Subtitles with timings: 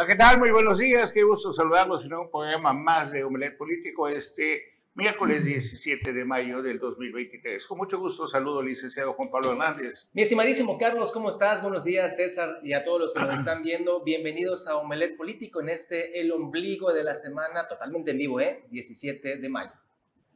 [0.00, 0.38] Hola, ¿qué tal?
[0.38, 1.12] Muy buenos días.
[1.12, 4.62] Qué gusto saludarlos en un programa más de Omelet Político este
[4.94, 7.66] miércoles 17 de mayo del 2023.
[7.66, 10.08] Con mucho gusto saludo al licenciado Juan Pablo Hernández.
[10.14, 11.60] Mi estimadísimo Carlos, ¿cómo estás?
[11.60, 14.02] Buenos días, César, y a todos los que nos están viendo.
[14.02, 18.64] Bienvenidos a Omelet Político en este El Ombligo de la Semana, totalmente en vivo, ¿eh?
[18.70, 19.72] 17 de mayo.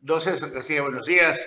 [0.02, 1.40] Entonces, así, buenos días.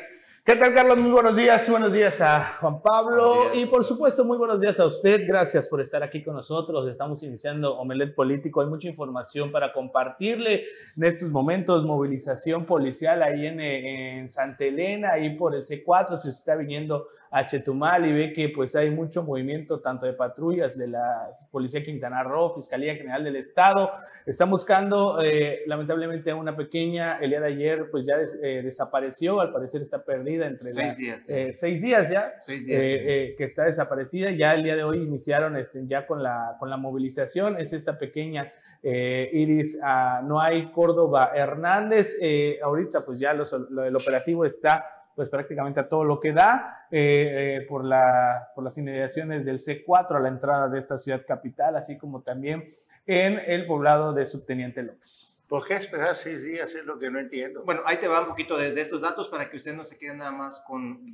[0.47, 0.97] ¿Qué tal, Carlos?
[0.97, 1.69] Muy buenos días.
[1.69, 3.53] Buenos días a Juan Pablo.
[3.53, 5.27] Y por supuesto, muy buenos días a usted.
[5.27, 6.87] Gracias por estar aquí con nosotros.
[6.87, 8.61] Estamos iniciando Omelet Político.
[8.61, 10.63] Hay mucha información para compartirle
[10.95, 11.83] en estos momentos.
[11.83, 16.15] Movilización policial ahí en, en Santa Elena, ahí por el C4.
[16.15, 20.13] Si se está viniendo a Chetumal y ve que pues hay mucho movimiento tanto de
[20.13, 23.91] patrullas de la Policía Quintana Roo, Fiscalía General del Estado.
[24.25, 29.41] Están buscando eh, lamentablemente a una pequeña, el día de ayer pues ya eh, desapareció,
[29.41, 31.23] al parecer está perdida entre seis días.
[31.27, 32.33] Eh, seis días ya.
[32.39, 32.79] Seis días.
[32.79, 34.31] que está desaparecida.
[34.31, 37.59] Ya el día de hoy iniciaron este, ya con la, con la movilización.
[37.59, 38.51] Es esta pequeña
[38.83, 42.17] Iris a No hay Córdoba Hernández.
[42.61, 44.85] ahorita pues ya el operativo está
[45.17, 49.57] pues prácticamente a todo lo que da eh, eh, por, la, por las inmediaciones del
[49.57, 52.69] C4 a la entrada de esta ciudad capital, así como también
[53.07, 55.36] en el poblado de Subteniente López.
[55.47, 56.75] ¿Por qué esperar seis días?
[56.75, 57.63] Es lo que no entiendo.
[57.63, 60.13] Bueno, ahí te va un poquito de, estos datos para que usted no se quede
[60.13, 61.05] nada más con,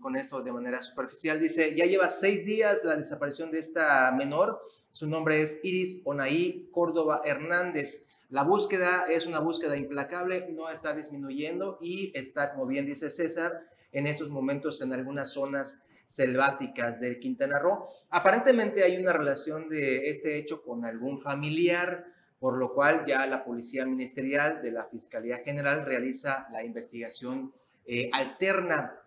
[0.00, 1.38] con esto de manera superficial.
[1.38, 4.62] Dice, ya lleva seis días la desaparición de esta menor.
[4.92, 8.08] Su nombre es Iris Onaí Córdoba Hernández.
[8.30, 13.66] La búsqueda es una búsqueda implacable, no está disminuyendo y está, como bien dice César,
[13.92, 17.88] en esos momentos en algunas zonas selváticas del Quintana Roo.
[18.08, 22.06] Aparentemente hay una relación de este hecho con algún familiar,
[22.42, 27.52] por lo cual ya la Policía Ministerial de la Fiscalía General realiza la investigación
[27.86, 28.98] eh, alterna.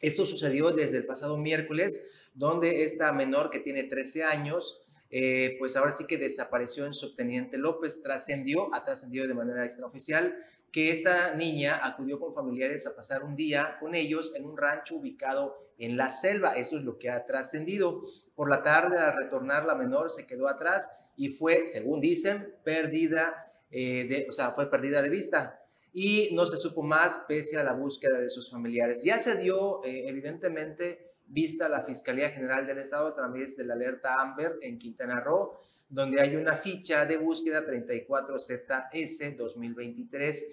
[0.00, 4.80] Esto sucedió desde el pasado miércoles, donde esta menor que tiene 13 años
[5.10, 10.34] eh, pues ahora sí que desapareció en Subteniente López, trascendió, ha trascendido de manera extraoficial
[10.72, 14.96] que esta niña acudió con familiares a pasar un día con ellos en un rancho
[14.96, 16.54] ubicado en la selva.
[16.54, 18.02] Eso es lo que ha trascendido.
[18.34, 23.52] Por la tarde, al retornar, la menor se quedó atrás y fue, según dicen, perdida,
[23.70, 25.60] eh, de, o sea, fue perdida de vista.
[25.92, 29.02] Y no se supo más pese a la búsqueda de sus familiares.
[29.02, 33.74] Ya se dio, eh, evidentemente, vista la Fiscalía General del Estado a través de la
[33.74, 40.44] alerta Amber en Quintana Roo, donde hay una ficha de búsqueda 34ZS 2023.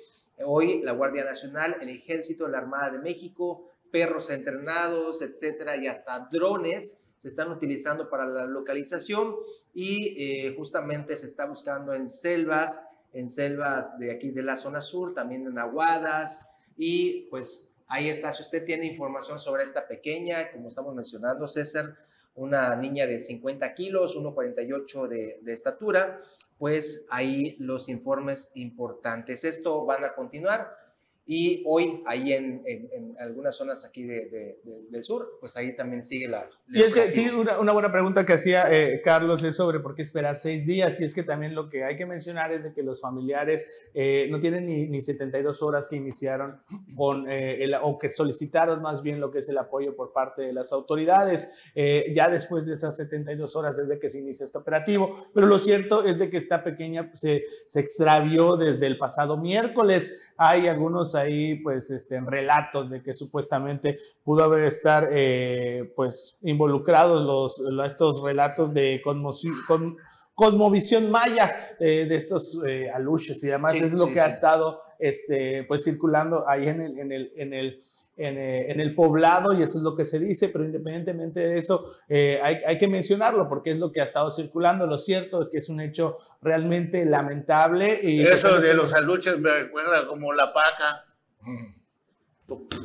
[0.45, 6.27] Hoy la Guardia Nacional, el Ejército, la Armada de México, perros entrenados, etcétera, y hasta
[6.31, 9.35] drones se están utilizando para la localización.
[9.73, 12.83] Y eh, justamente se está buscando en selvas,
[13.13, 16.49] en selvas de aquí de la zona sur, también en aguadas.
[16.77, 21.95] Y pues Ahí está, si usted tiene información sobre esta pequeña, como estamos mencionando, César,
[22.37, 26.21] una niña de 50 kilos, 1,48 de, de estatura,
[26.57, 29.43] pues ahí los informes importantes.
[29.43, 30.86] Esto van a continuar
[31.29, 36.29] y hoy, ahí en, en, algunas zonas aquí de, del sur, pues ahí también sigue
[36.29, 36.47] la...
[36.71, 39.93] y es que sí, una, una, buena pregunta que hacía eh, Carlos es sobre por
[39.93, 41.01] qué esperar seis días.
[41.01, 44.27] Y es que también lo que hay que mencionar es de que los familiares eh,
[44.31, 46.61] no tienen ni, ni, 72 horas que iniciaron
[46.95, 50.43] con, eh, el, o que solicitaron más bien lo que es el apoyo por parte
[50.43, 51.71] de las autoridades.
[51.75, 55.29] ya después de esas 72 horas es de que se inicia este operativo.
[55.33, 60.33] Pero lo cierto es de que esta pequeña se, se extravió desde el pasado miércoles.
[60.37, 66.37] Hay algunos ahí pues este, en relatos de que supuestamente pudo haber estar eh, pues
[66.41, 69.97] involucrados los, estos relatos de con,
[70.33, 75.63] cosmovisión maya eh, de estos eh, aluches y demás es lo que ha estado este,
[75.67, 77.81] pues circulando ahí en el, en el, en el
[78.19, 82.55] en, el poblado y eso es lo que se dice, pero independientemente de eso hay,
[82.65, 84.87] hay, que mencionarlo porque es lo que ha estado circulando.
[84.87, 87.99] Lo cierto es que es un hecho realmente lamentable.
[88.01, 91.06] Y eso de los aluches me recuerda como la paca.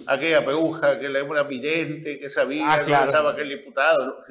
[0.06, 4.24] Aquella peguja que era vidente, que sabía ah, que estaba aquel diputado,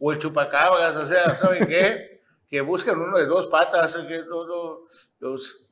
[0.00, 2.12] o el chupacabras, o sea, ¿saben qué?
[2.52, 4.18] que buscan uno de dos patas, que
[5.20, 5.64] los,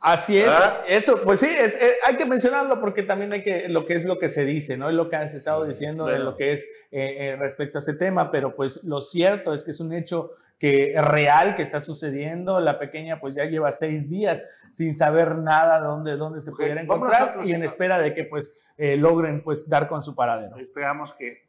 [0.00, 0.82] Así es, ¿Ah?
[0.88, 4.04] eso, pues sí, es, eh, hay que mencionarlo porque también hay que, lo que es
[4.04, 4.88] lo que se dice, ¿no?
[4.90, 7.94] Es lo que has estado diciendo de lo que es eh, eh, respecto a este
[7.94, 11.80] tema, pero pues lo cierto es que es un hecho que es real, que está
[11.80, 12.60] sucediendo.
[12.60, 16.80] La pequeña pues ya lleva seis días sin saber nada de dónde, dónde se pudiera
[16.80, 20.56] encontrar y en espera de que pues logren pues dar con su paradero.
[20.58, 21.46] Esperamos que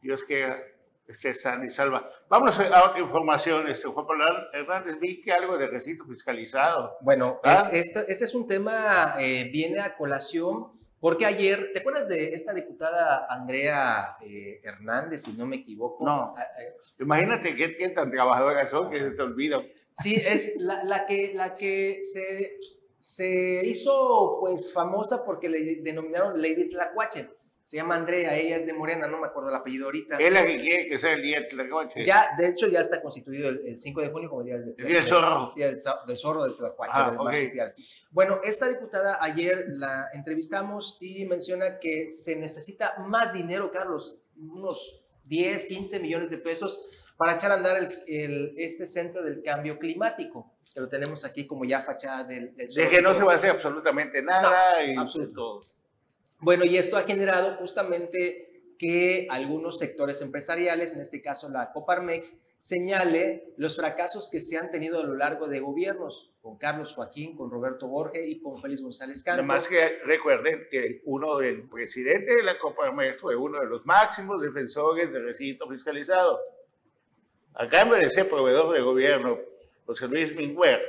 [0.00, 0.77] Dios que
[1.08, 2.08] esté sana y salva.
[2.28, 6.98] Vamos a otra información, este, Juan Pablo Hernández, vi que algo de recinto fiscalizado.
[7.00, 7.70] Bueno, ¿Ah?
[7.72, 13.24] este, es un tema, eh, viene a colación Porque ayer, ¿te acuerdas de esta diputada
[13.30, 16.04] Andrea eh, Hernández, si no me equivoco?
[16.04, 16.34] No.
[16.36, 19.62] Ah, eh, Imagínate qué, qué, tan trabajadoras son que se te olvidan.
[19.92, 22.58] Sí, es la, la que, la que se,
[22.98, 27.30] se hizo pues famosa porque le denominaron Lady Tlacuache
[27.68, 30.16] se llama Andrea, ella es de Morena, no me acuerdo el apellido ahorita.
[30.16, 32.02] Es la que quiere que sea el día de Tlacuache.
[32.02, 34.74] Ya, de hecho, ya está constituido el, 5 de junio como día del.
[34.78, 35.50] El zorro.
[35.50, 37.74] Sí, del, del zorro del Tlacuache, ah, del marsupial.
[38.10, 45.04] Bueno, esta diputada ayer la entrevistamos y menciona que se necesita más dinero, Carlos, unos
[45.26, 46.86] 10, 15 millones de pesos
[47.18, 47.76] para echar a andar
[48.06, 52.72] el, este centro del cambio climático, que lo tenemos aquí como ya fachada del, del
[52.72, 54.82] De que no se va a hacer absolutamente nada.
[54.82, 55.60] y absoluto.
[56.40, 58.48] Bueno, y esto ha generado justamente
[58.78, 64.70] que algunos sectores empresariales, en este caso la Coparmex, señale los fracasos que se han
[64.70, 68.82] tenido a lo largo de gobiernos, con Carlos Joaquín, con Roberto Borges y con Félix
[68.82, 69.40] González Canto.
[69.40, 74.40] Además que recuerden que uno del presidente de la Coparmex fue uno de los máximos
[74.40, 76.38] defensores del recinto fiscalizado.
[77.54, 79.38] A cambio de ser proveedor de gobierno,
[79.86, 80.80] José Luis Mingüer,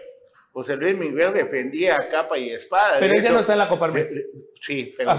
[0.60, 3.00] José Luis Miguel defendía a capa y espada.
[3.00, 4.26] Pero ella no está en la Coparmex.
[4.62, 5.12] Sí, pero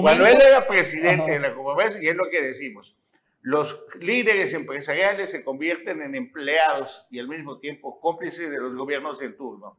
[0.00, 2.96] cuando él era presidente de la Coparmex, y es lo que decimos,
[3.42, 9.20] los líderes empresariales se convierten en empleados y al mismo tiempo cómplices de los gobiernos
[9.20, 9.78] en turno.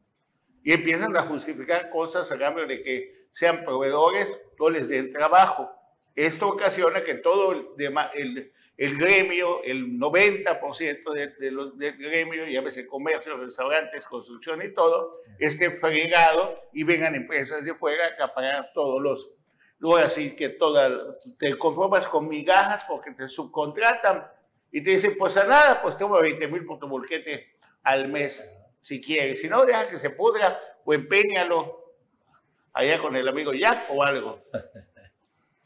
[0.64, 5.72] Y empiezan a justificar cosas a cambio de que sean proveedores o les den trabajo.
[6.16, 7.66] Esto ocasiona que todo el,
[8.14, 14.72] el el gremio, el 90% de, de los, del gremio, llámese comercio, restaurantes, construcción y
[14.74, 19.32] todo, esté fregado y vengan empresas de fuera a acaparar todos los.
[19.80, 24.28] Luego así que toda, te conformas con migajas porque te subcontratan
[24.72, 28.56] y te dicen, pues a nada, pues tengo 20 mil por tu bolquete al mes,
[28.82, 29.42] si quieres.
[29.42, 31.96] Si no, deja que se pudra o empeñalo
[32.74, 34.44] allá con el amigo Jack o algo.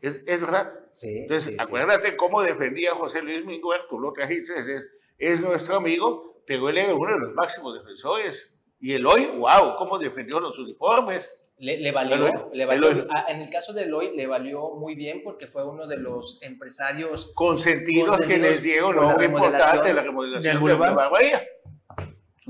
[0.02, 0.74] Es, es verdad.
[0.90, 6.42] Sí, Entonces, acuérdate cómo defendía José Luis Minguer, tú lo trajiste, es, es nuestro amigo,
[6.46, 8.58] pero él era uno de los máximos defensores.
[8.80, 11.30] Y el hoy, wow, cómo defendió los uniformes.
[11.60, 15.46] Le, valió, le valió ah, en el caso de Eloy le valió muy bien porque
[15.46, 20.76] fue uno de los empresarios consentidos, que les dieron lo importante de la remodelación de
[20.76, 21.44] la Bahía.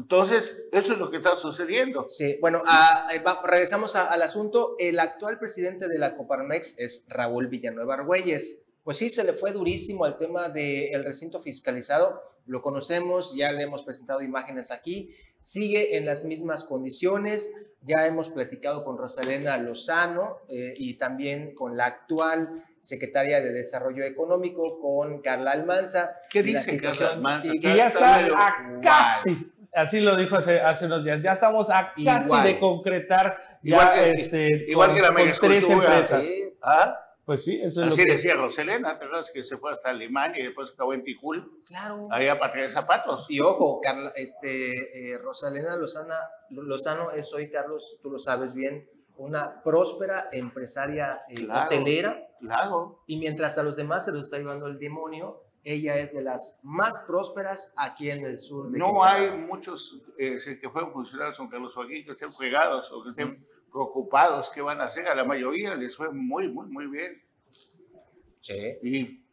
[0.02, 2.08] Entonces, eso es lo que está sucediendo.
[2.10, 3.08] Sí, bueno, a,
[3.44, 4.76] regresamos al asunto.
[4.80, 8.72] El actual presidente de la Coparmex es Raúl Villanueva Argüelles.
[8.84, 12.20] Pues sí, se le fue durísimo al tema del recinto fiscalizado.
[12.48, 15.16] Lo conocemos, ya le hemos presentado imágenes aquí.
[15.38, 17.54] Sigue en las mismas condiciones.
[17.82, 24.04] Ya hemos platicado con Rosalena Lozano eh, y también con la actual secretaria de Desarrollo
[24.04, 26.18] Económico, con Carla Almanza.
[26.28, 27.52] ¿Qué dice Carla Almanza?
[27.52, 31.22] que ya está a casi Así lo dijo hace, hace unos días.
[31.22, 36.28] Ya estamos a casi de concretar igual que, este, igual que la con tres empresas.
[36.62, 36.98] ¿Ah?
[37.26, 38.12] Pues sí, eso es Así lo que...
[38.12, 41.64] decía Roselena, pero es que se fue hasta Alemania y después acabó en Ticul.
[41.66, 42.08] Claro.
[42.12, 43.28] Ahí a partir de zapatos.
[43.30, 46.18] Y ojo, Carla, este, eh, Rosalena Lozana,
[46.50, 52.28] Lozano es hoy, Carlos, tú lo sabes bien, una próspera empresaria eh, hotelera.
[52.40, 53.04] Claro.
[53.06, 56.60] Y mientras a los demás se los está llevando el demonio, ella es de las
[56.64, 58.72] más prósperas aquí en el sur.
[58.72, 63.04] De no hay muchos eh, que fueron funcionarios con Carlos Joaquín que estén fregados o
[63.04, 65.08] que estén preocupados qué van a hacer.
[65.08, 67.22] A la mayoría les fue muy, muy, muy bien.
[68.42, 68.78] Sí.
[68.82, 69.24] Y,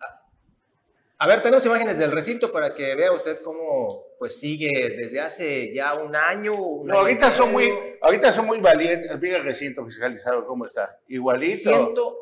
[1.20, 5.74] a ver, tenemos imágenes del recinto para que vea usted cómo pues sigue desde hace
[5.74, 6.52] ya un año.
[6.84, 7.68] no, ahorita, son muy,
[8.02, 9.18] ahorita son muy valientes.
[9.20, 11.00] Mira el recinto fiscalizado cómo está.
[11.08, 11.56] Igualito.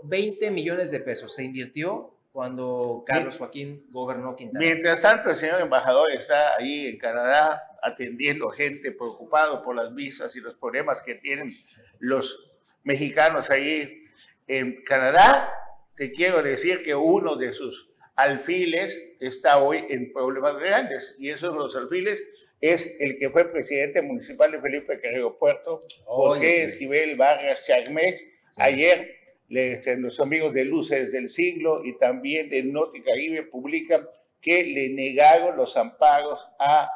[0.02, 4.60] 120 millones de pesos se invirtió cuando Carlos Joaquín gobernó Quintana.
[4.60, 10.36] Mientras tanto, el señor embajador está ahí en Canadá atendiendo gente preocupado por las visas
[10.36, 11.46] y los problemas que tienen
[11.98, 12.38] los
[12.82, 14.04] mexicanos ahí
[14.48, 15.50] en Canadá.
[15.96, 21.54] Te quiero decir que uno de sus alfiles está hoy en problemas grandes y esos
[21.54, 22.22] los alfiles
[22.60, 28.20] es el que fue presidente municipal de Felipe Carrillo Puerto, José Esquivel Vargas Chagmech.
[28.58, 29.15] Ayer
[29.48, 34.06] los amigos de Luces del Siglo y también de Norte Caribe publican
[34.40, 36.90] que le negaron los amparos a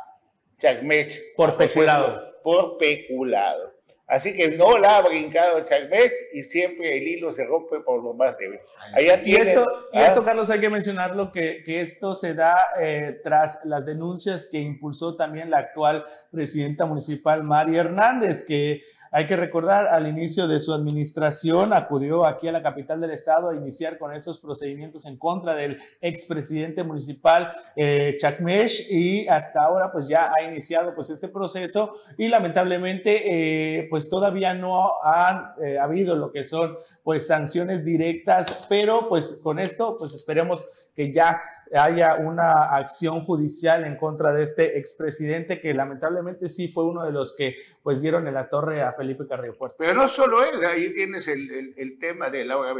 [0.59, 1.35] Chagmech.
[1.37, 2.41] Por peculado.
[2.43, 3.81] Por peculado.
[4.11, 8.13] Así que no la ha brincado Chagmech y siempre el hilo se rompe por lo
[8.13, 8.59] más débil.
[8.99, 13.65] y, esto, y esto, Carlos, hay que mencionarlo, que, que esto se da eh, tras
[13.65, 19.89] las denuncias que impulsó también la actual presidenta municipal, María Hernández, que Hay que recordar,
[19.89, 24.15] al inicio de su administración acudió aquí a la capital del estado a iniciar con
[24.15, 30.45] esos procedimientos en contra del expresidente municipal eh, Chakmesh y hasta ahora pues ya ha
[30.45, 31.93] iniciado pues este proceso.
[32.19, 38.67] Y lamentablemente eh, pues todavía no ha eh, habido lo que son pues sanciones directas,
[38.69, 41.41] pero pues con esto pues esperemos que ya
[41.73, 47.13] haya una acción judicial en contra de este expresidente que lamentablemente sí fue uno de
[47.13, 49.77] los que pues dieron en la torre a Felipe Carrillo Puerto.
[49.79, 52.75] Pero no solo él, ahí tienes el, el, tema de Laura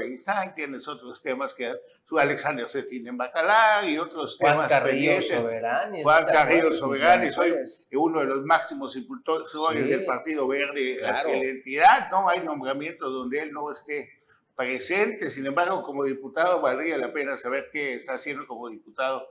[0.55, 1.73] tienes otros temas que
[2.11, 4.69] su Alexander Cetín en Bacalar y otros Juan temas.
[4.69, 6.03] Carrillo Soberán.
[6.03, 7.55] Juan Carrillo Soberán, soy
[7.93, 11.29] uno de los máximos impulsores del Partido Verde claro.
[11.29, 14.11] la entidad, no hay nombramiento donde él no esté
[14.57, 15.31] presente.
[15.31, 19.29] Sin embargo, como diputado valdría la pena saber qué está haciendo como diputado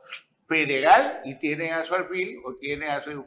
[0.48, 3.26] federal y tiene a su alfil o tiene a su,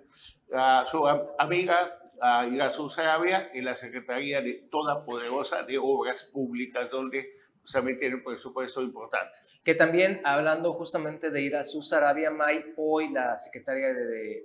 [0.54, 1.06] a su
[1.38, 7.98] amiga a Irazú Sarabia en la Secretaría de Toda Poderosa de Obras Públicas, donde también
[7.98, 9.36] tiene un presupuesto importante.
[9.62, 14.04] Que también, hablando justamente de Irazú Sarabia May, hoy la Secretaria de,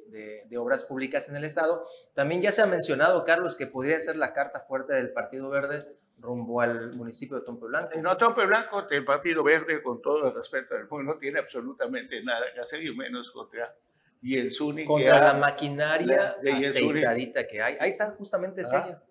[0.09, 3.99] de, de, Obras Públicas en el Estado, también ya se ha mencionado, Carlos, que podría
[3.99, 5.87] ser la carta fuerte del Partido Verde
[6.19, 7.99] rumbo al municipio de Tompe Blanco.
[8.01, 12.23] No, Tompe Blanco, el Partido Verde, con todo el respeto del pueblo, no tiene absolutamente
[12.23, 13.75] nada que hacer y menos contra
[14.21, 14.85] y el Zuni.
[14.85, 17.77] Contra la maquinaria de aceitadita que hay.
[17.79, 19.01] Ahí está justamente ese ah,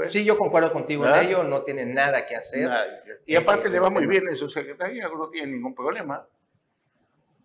[0.00, 2.70] pues, sí, yo concuerdo contigo en ello, no tiene nada que hacer.
[3.26, 6.26] Y aparte le va muy bien en su secretaría, no tiene ningún problema.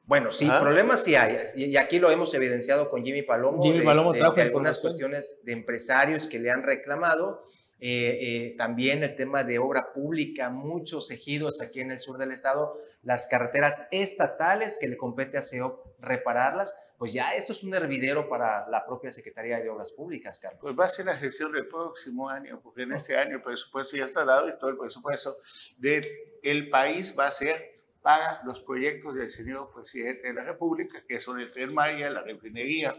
[0.05, 0.61] Bueno, sí, ¿Ah?
[0.61, 1.37] problemas sí hay.
[1.57, 3.61] Y aquí lo hemos evidenciado con Jimmy Palomo.
[3.61, 7.43] Jimmy Palomo de, de algunas cuestiones de empresarios que le han reclamado
[7.87, 12.31] eh, eh, también el tema de obra pública, muchos ejidos aquí en el sur del
[12.31, 17.75] estado, las carreteras estatales que le compete a CEOP repararlas, pues ya esto es un
[17.75, 20.61] hervidero para la propia Secretaría de Obras Públicas, Carlos.
[20.63, 23.95] Pues va a ser la gestión del próximo año, porque en este año el presupuesto
[23.95, 25.37] ya está dado y todo el presupuesto
[25.77, 31.19] del país va a ser para los proyectos del señor presidente de la República, que
[31.19, 32.93] son el Tren Maya, la refinería,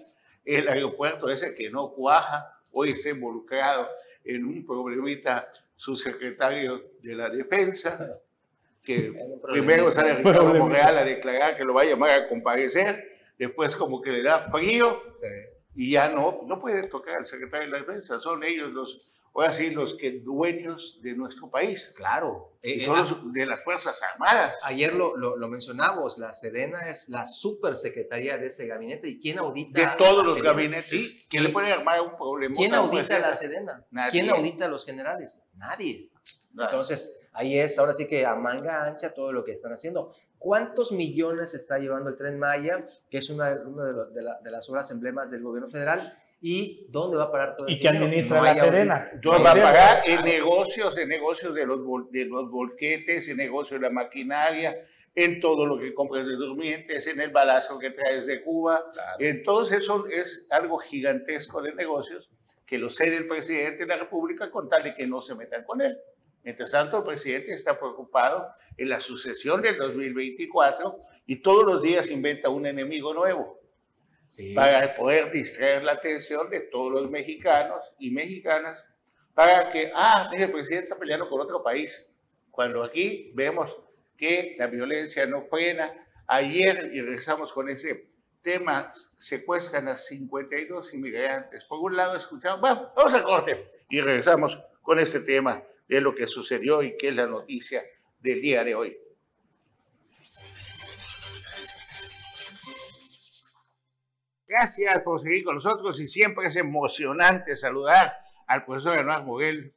[0.44, 3.88] el aeropuerto ese que no cuaja, hoy está involucrado
[4.26, 8.20] en un problemita su secretario de la defensa,
[8.84, 13.74] que primero sale Ricardo Monreal a declarar que lo va a llamar a comparecer, después
[13.76, 15.02] como que le da frío
[15.74, 19.52] y ya no, no puede tocar al secretario de la defensa, son ellos los ahora
[19.52, 21.92] sí, los que dueños de nuestro país.
[21.96, 22.58] Claro.
[22.62, 24.54] Eh, eh son de las Fuerzas Armadas.
[24.62, 29.08] Ayer lo, lo, lo, mencionamos, la Sedena es la supersecretaría de este gabinete.
[29.08, 29.78] ¿Y quién audita?
[29.78, 30.86] De todos los gabinetes.
[30.86, 31.26] Sí.
[31.28, 32.54] ¿Quién le puede armar un problema?
[32.56, 33.84] ¿Quién audita la Sedena?
[33.90, 34.10] Nadie.
[34.10, 35.46] ¿Quién audita a los generales?
[35.54, 36.10] Nadie.
[36.58, 40.14] Entonces, ahí es, ahora sí que a manga ancha todo lo que están haciendo.
[40.38, 44.50] ¿Cuántos millones está llevando el Tren Maya, que es una, una de, de, la, de
[44.50, 46.16] las obras emblemas del gobierno federal?
[46.40, 49.10] Y dónde va a parar todo ¿Y que administra la Serena?
[49.22, 53.80] ¿Dónde va a pagar en negocios, en negocios de los, de los volquetes, en negocios
[53.80, 58.26] de la maquinaria, en todo lo que compras de durmientes, en el balazo que traes
[58.26, 58.82] de Cuba.
[59.18, 62.28] Entonces eso es algo gigantesco de negocios
[62.66, 65.64] que lo cede el presidente de la República con tal de que no se metan
[65.64, 65.96] con él.
[66.42, 72.10] Mientras tanto, el presidente está preocupado en la sucesión del 2024 y todos los días
[72.10, 73.65] inventa un enemigo nuevo
[74.54, 78.84] para poder distraer la atención de todos los mexicanos y mexicanas
[79.34, 82.10] para que, ah, el presidente está peleando con otro país,
[82.50, 83.70] cuando aquí vemos
[84.16, 85.92] que la violencia no frena.
[86.26, 88.08] Ayer, y regresamos con ese
[88.40, 91.64] tema, secuestran a 52 inmigrantes.
[91.64, 96.14] Por un lado, escuchamos, bueno, vamos a corte y regresamos con este tema de lo
[96.14, 97.82] que sucedió y que es la noticia
[98.20, 98.96] del día de hoy.
[104.48, 109.74] Gracias por seguir con nosotros y siempre es emocionante saludar al profesor Hernán Moguel.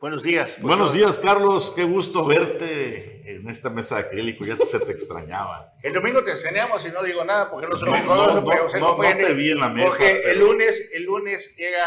[0.00, 0.56] Buenos días.
[0.62, 1.72] Buenos días, Carlos.
[1.76, 4.46] Qué gusto verte en esta mesa de acrílico.
[4.46, 5.74] Ya se te extrañaba.
[5.82, 8.68] El domingo te enseñamos y no digo nada porque no se lo no, no, pero
[8.68, 9.88] se no, te vi en la mesa.
[9.88, 11.86] Porque el lunes, el lunes era,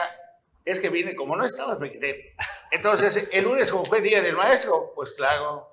[0.63, 2.35] es que vine, como no estabas, me quité.
[2.71, 5.69] Entonces, el lunes, como fue Día del Maestro, pues claro.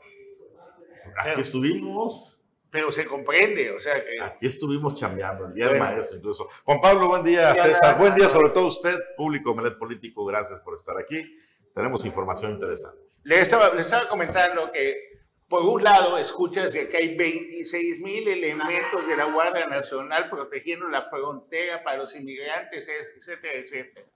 [1.18, 2.33] Aquí estuvimos
[2.74, 4.20] pero se comprende, o sea que...
[4.20, 6.48] Aquí estuvimos chambeando, el día del maestro incluso.
[6.64, 10.74] Juan Pablo, buen día, César, buen día sobre todo usted, público Melet Político, gracias por
[10.74, 11.38] estar aquí.
[11.72, 13.00] Tenemos información interesante.
[13.22, 19.06] Le estaba, le estaba comentando que, por un lado, escuchas que hay 26 mil elementos
[19.06, 24.06] de la Guardia Nacional protegiendo la frontera para los inmigrantes, etcétera, etcétera.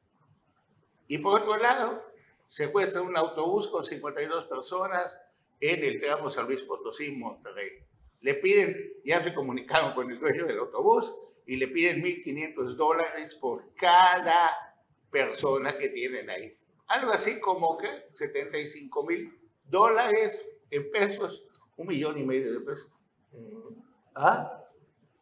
[1.07, 2.03] Y por otro lado,
[2.49, 5.17] secuestra un autobús con 52 personas
[5.61, 7.87] en el tramo San Luis Potosí, Monterrey
[8.21, 11.15] le piden, ya se comunicaron con el dueño del autobús
[11.47, 14.51] y le piden 1.500 dólares por cada
[15.11, 16.57] personas que tienen ahí.
[16.89, 21.45] Algo así como que 75 mil dólares en pesos,
[21.77, 22.91] un millón y medio de pesos.
[24.15, 24.65] ¿Ah?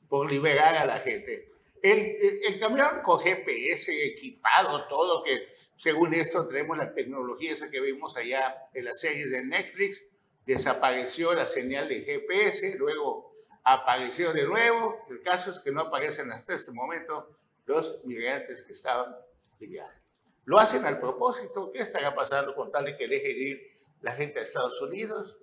[0.08, 1.50] Por liberar a la gente.
[1.82, 7.80] El, el, camión con GPS equipado, todo que según esto tenemos la tecnología esa que
[7.80, 10.04] vimos allá en las series de Netflix,
[10.46, 13.34] desapareció la señal de GPS, luego
[13.64, 15.04] apareció de nuevo.
[15.10, 17.36] El caso es que no aparecen hasta este momento
[17.66, 19.14] los migrantes que estaban
[19.58, 20.00] de viaje.
[20.44, 21.72] Lo hacen al propósito.
[21.72, 25.36] ¿Qué estará pasando con tal de que deje de ir la gente a Estados Unidos?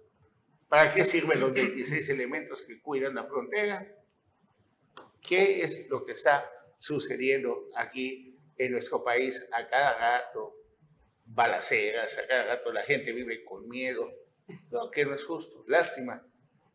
[0.69, 3.86] ¿Para qué sirven los 26 elementos que cuidan la frontera?
[5.22, 10.55] ¿Qué es lo que está sucediendo aquí en nuestro país a cada rato?
[11.25, 14.22] Balaceras, a cada rato la gente vive con miedo.
[14.71, 15.63] No, que no es justo.
[15.67, 16.25] Lástima,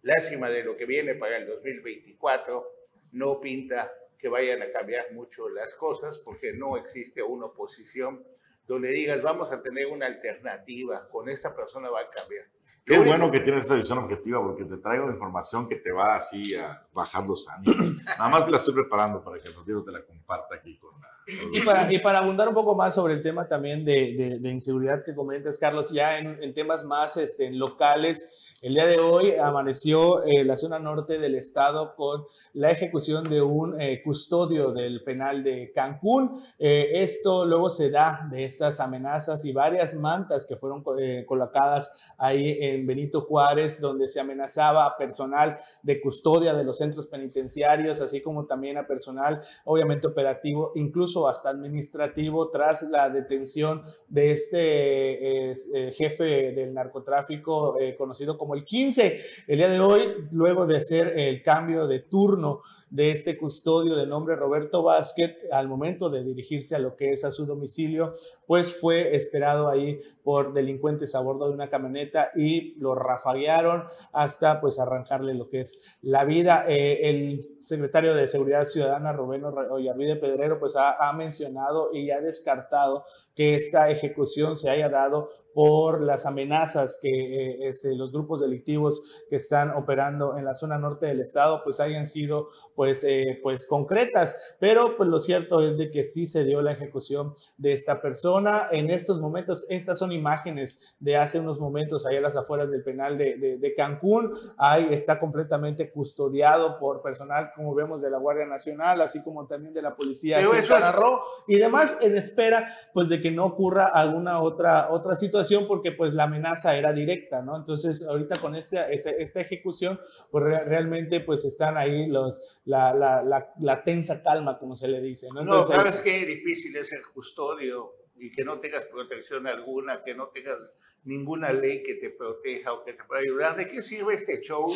[0.03, 2.67] lástima de lo que viene para el 2024.
[3.13, 8.25] No pinta que vayan a cambiar mucho las cosas porque no existe una oposición
[8.67, 12.47] donde digas vamos a tener una alternativa, con esta persona va a cambiar.
[12.85, 16.55] Qué bueno que tienes esa visión objetiva porque te traigo información que te va así
[16.55, 18.03] a bajar los ánimos.
[18.05, 20.99] Nada más que la estoy preparando para que el partido te la comparta aquí con
[21.01, 21.09] la...
[21.53, 25.05] Y para, y para abundar un poco más sobre el tema también de, de, inseguridad
[25.05, 30.25] que comentas, Carlos, ya en, en temas más este, locales, el día de hoy amaneció
[30.25, 32.25] eh, la zona norte del estado con
[32.55, 36.43] la ejecución de un eh, custodio del penal de Cancún.
[36.59, 40.83] Eh, esto luego se da de estas amenazas y varias mantas que fueron
[41.25, 47.07] colocadas ahí en Benito Juárez, donde se amenazaba a personal de custodia de los centros
[47.07, 54.31] penitenciarios, así como también a personal, obviamente operativo, incluso hasta administrativo, tras la detención de
[54.33, 55.53] este
[55.93, 59.21] jefe del narcotráfico conocido como el 15.
[59.47, 60.03] El día de hoy,
[60.33, 65.69] luego de hacer el cambio de turno de este custodio de nombre Roberto Vázquez, al
[65.69, 68.13] momento de dirigirse a lo que es a su domicilio,
[68.47, 74.61] pues fue esperado ahí por delincuentes a bordo de una camioneta y lo rafaguearon hasta
[74.61, 76.65] pues arrancarle lo que es la vida.
[76.69, 82.21] Eh, el secretario de Seguridad Ciudadana, Rubén Ollarvide Pedrero, pues ha, ha mencionado y ha
[82.21, 88.43] descartado que esta ejecución se haya dado por las amenazas que eh, este, los grupos
[88.43, 93.41] delictivos que están operando en la zona norte del estado pues hayan sido pues, eh,
[93.43, 97.73] pues concretas, pero pues lo cierto es de que sí se dio la ejecución de
[97.73, 98.69] esta persona.
[98.71, 102.85] En estos momentos, estas son imágenes de hace unos momentos allá a las afueras del
[102.85, 108.47] penal de, de, Cancún, ahí está completamente custodiado por personal, como vemos, de la Guardia
[108.47, 111.19] Nacional, así como también de la Policía de Quintana Roo.
[111.49, 116.13] Y demás, en espera pues de que no ocurra alguna otra, otra situación porque pues
[116.15, 117.57] la amenaza era directa, ¿no?
[117.57, 123.85] Entonces ahorita con esta, esta, ejecución pues realmente pues están ahí los, la, la, la,
[123.85, 125.41] tensa calma, como se le dice, ¿no?
[125.41, 130.15] Entonces, no, sabes qué difícil es el custodio y que no tengas protección alguna, que
[130.15, 130.59] no tengas
[131.05, 133.57] ninguna ley que te proteja o que te pueda ayudar.
[133.57, 134.67] ¿De qué sirve este show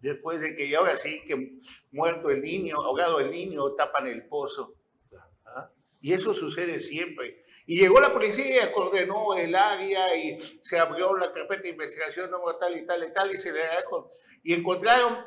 [0.00, 1.58] después de que ya ahora sí que
[1.90, 4.74] muerto el niño, ahogado el niño, tapan el pozo?
[5.44, 5.70] ¿Ah?
[6.00, 7.39] Y eso sucede siempre.
[7.70, 12.40] Y llegó la policía, ordenó el área y se abrió la carpeta de investigación, no
[12.58, 13.60] tal y tal y tal, y se le
[14.42, 15.18] y encontraron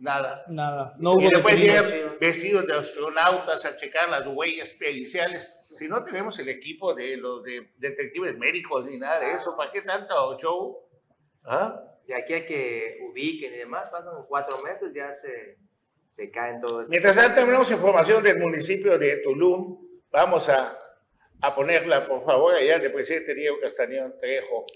[0.00, 0.42] nada.
[0.48, 0.96] Nada.
[0.98, 1.84] No y después llegan
[2.20, 5.56] vestidos de astronautas a checar las huellas periciales.
[5.62, 9.70] Si no tenemos el equipo de los de detectives médicos ni nada de eso, ¿para
[9.70, 10.88] qué tanto show?
[11.44, 11.80] ¿Ah?
[12.08, 15.56] Y aquí hay que ubiquen y demás, pasan cuatro meses, ya se,
[16.08, 16.90] se caen todos.
[16.90, 19.86] Mientras tanto, tenemos información del municipio de Tulum.
[20.10, 20.76] Vamos a
[21.40, 24.66] a ponerla, por favor, allá del presidente Diego Castañón Trejo.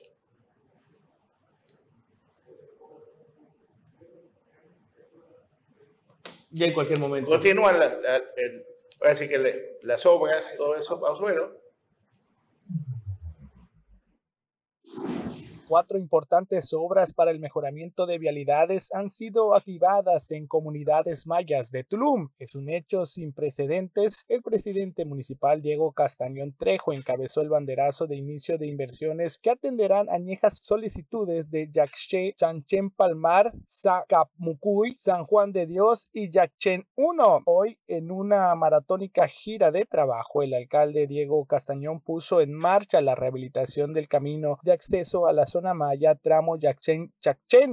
[6.50, 7.30] Ya en cualquier momento.
[7.30, 8.22] Continúan la,
[9.28, 11.61] que las obras, todo eso, bueno.
[15.72, 21.82] Cuatro importantes obras para el mejoramiento de vialidades han sido activadas en comunidades mayas de
[21.82, 22.28] Tulum.
[22.38, 24.26] Es un hecho sin precedentes.
[24.28, 30.10] El presidente municipal Diego Castañón Trejo encabezó el banderazo de inicio de inversiones que atenderán
[30.10, 37.44] añejas solicitudes de Yaxche, Chanchen Palmar, Zacamucuy, San Juan de Dios y Yaxchen 1.
[37.46, 43.14] Hoy, en una maratónica gira de trabajo, el alcalde Diego Castañón puso en marcha la
[43.14, 47.12] rehabilitación del camino de acceso a la zona zona Maya, tramo Yachén,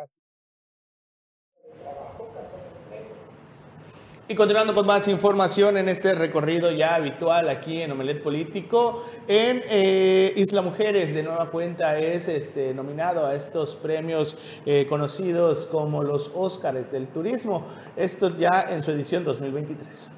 [4.26, 9.60] Y continuando con más información en este recorrido ya habitual aquí en Omelet Político, en
[9.68, 16.02] eh, Isla Mujeres de nueva cuenta es este, nominado a estos premios eh, conocidos como
[16.02, 20.10] los Óscares del Turismo, esto ya en su edición 2023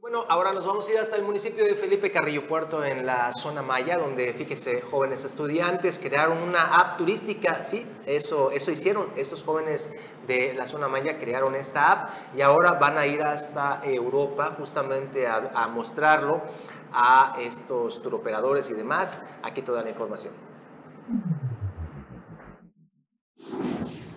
[0.00, 3.34] Bueno, ahora nos vamos a ir hasta el municipio de Felipe Carrillo Puerto en la
[3.34, 9.42] zona Maya, donde fíjese, jóvenes estudiantes crearon una app turística, sí, eso, eso hicieron, estos
[9.42, 9.94] jóvenes
[10.26, 15.26] de la zona Maya crearon esta app y ahora van a ir hasta Europa justamente
[15.26, 16.40] a, a mostrarlo
[16.94, 19.20] a estos turoperadores y demás.
[19.42, 20.32] Aquí toda la información.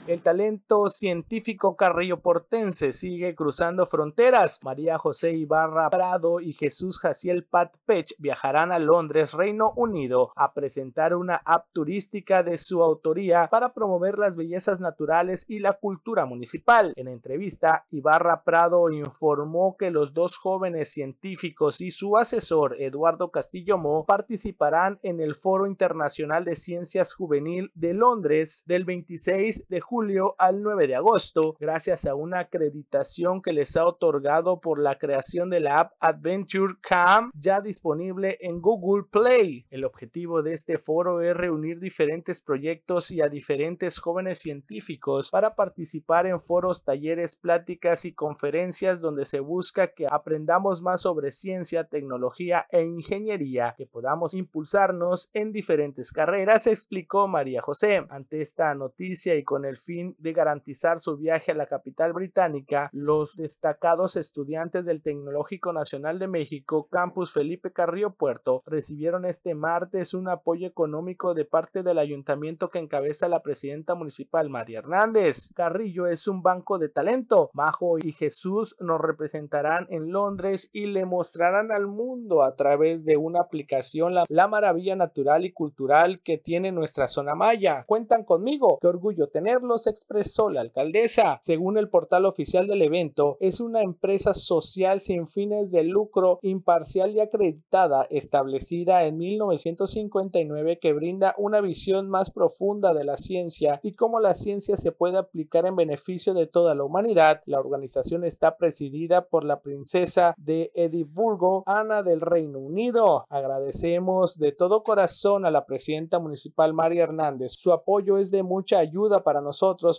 [0.05, 4.59] El talento científico carrilloportense sigue cruzando fronteras.
[4.61, 10.53] María José Ibarra Prado y Jesús Jaciel Pat Pech viajarán a Londres, Reino Unido, a
[10.53, 16.25] presentar una app turística de su autoría para promover las bellezas naturales y la cultura
[16.25, 16.91] municipal.
[16.97, 23.77] En entrevista, Ibarra Prado informó que los dos jóvenes científicos y su asesor, Eduardo Castillo
[23.77, 29.92] Mo, participarán en el Foro Internacional de Ciencias Juvenil de Londres del 26 de julio
[29.93, 34.97] julio al 9 de agosto, gracias a una acreditación que les ha otorgado por la
[34.97, 39.67] creación de la app Adventure Cam, ya disponible en Google Play.
[39.69, 45.53] El objetivo de este foro es reunir diferentes proyectos y a diferentes jóvenes científicos para
[45.53, 51.83] participar en foros, talleres, pláticas y conferencias donde se busca que aprendamos más sobre ciencia,
[51.83, 58.07] tecnología e ingeniería, que podamos impulsarnos en diferentes carreras, explicó María José.
[58.09, 62.89] Ante esta noticia y con el fin de garantizar su viaje a la capital británica,
[62.93, 70.13] los destacados estudiantes del Tecnológico Nacional de México, Campus Felipe Carrillo Puerto, recibieron este martes
[70.13, 75.51] un apoyo económico de parte del ayuntamiento que encabeza la presidenta municipal María Hernández.
[75.55, 77.49] Carrillo es un banco de talento.
[77.53, 83.17] Majo y Jesús nos representarán en Londres y le mostrarán al mundo a través de
[83.17, 87.83] una aplicación la, la maravilla natural y cultural que tiene nuestra zona maya.
[87.85, 91.39] Cuentan conmigo, qué orgullo tenerlo obstáculos, expresó la alcaldesa.
[91.43, 97.11] Según el portal oficial del evento, es una empresa social sin fines de lucro, imparcial
[97.15, 103.93] y acreditada, establecida en 1959 que brinda una visión más profunda de la ciencia y
[103.93, 107.41] cómo la ciencia se puede aplicar en beneficio de toda la humanidad.
[107.45, 113.25] La organización está presidida por la princesa de Edimburgo, Ana del Reino Unido.
[113.29, 117.53] Agradecemos de todo corazón a la presidenta municipal María Hernández.
[117.53, 119.41] Su apoyo es de mucha ayuda para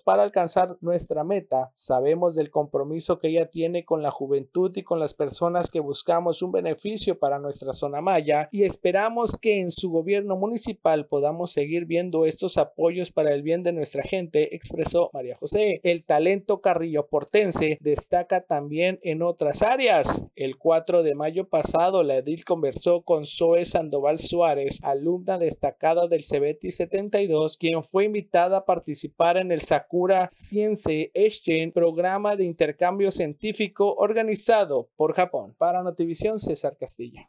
[0.04, 1.70] para alcanzar nuestra meta.
[1.74, 6.42] Sabemos del compromiso que ella tiene con la juventud y con las personas que buscamos
[6.42, 11.86] un beneficio para nuestra zona maya y esperamos que en su gobierno municipal podamos seguir
[11.86, 15.80] viendo estos apoyos para el bien de nuestra gente, expresó María José.
[15.82, 20.24] El talento carrillo portense destaca también en otras áreas.
[20.36, 26.22] El 4 de mayo pasado, la edil conversó con Zoe Sandoval Suárez, alumna destacada del
[26.22, 33.10] CBT 72, quien fue invitada a participar en el Sakura Science Exchange, programa de intercambio
[33.10, 35.54] científico organizado por Japón.
[35.58, 37.28] Para Notivisión, César Castilla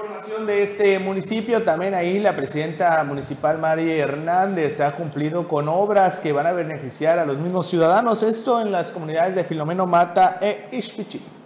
[0.00, 6.20] información de este municipio, también ahí la presidenta municipal María Hernández ha cumplido con obras
[6.20, 10.38] que van a beneficiar a los mismos ciudadanos, esto en las comunidades de Filomeno Mata
[10.40, 11.39] e Ixpichil.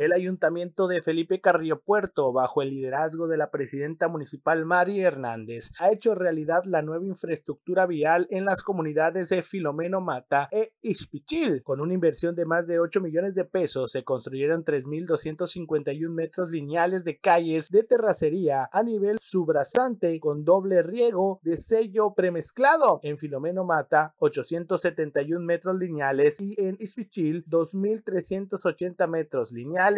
[0.00, 5.72] El ayuntamiento de Felipe Carrillo Puerto, bajo el liderazgo de la presidenta municipal Mari Hernández,
[5.78, 11.62] ha hecho realidad la nueva infraestructura vial en las comunidades de Filomeno Mata e Ixpichil.
[11.62, 17.04] Con una inversión de más de 8 millones de pesos, se construyeron 3.251 metros lineales
[17.04, 23.00] de calles de terracería a nivel subrasante con doble riego de sello premezclado.
[23.02, 29.89] En Filomeno Mata, 871 metros lineales y en Ixpichil, 2.380 metros lineales.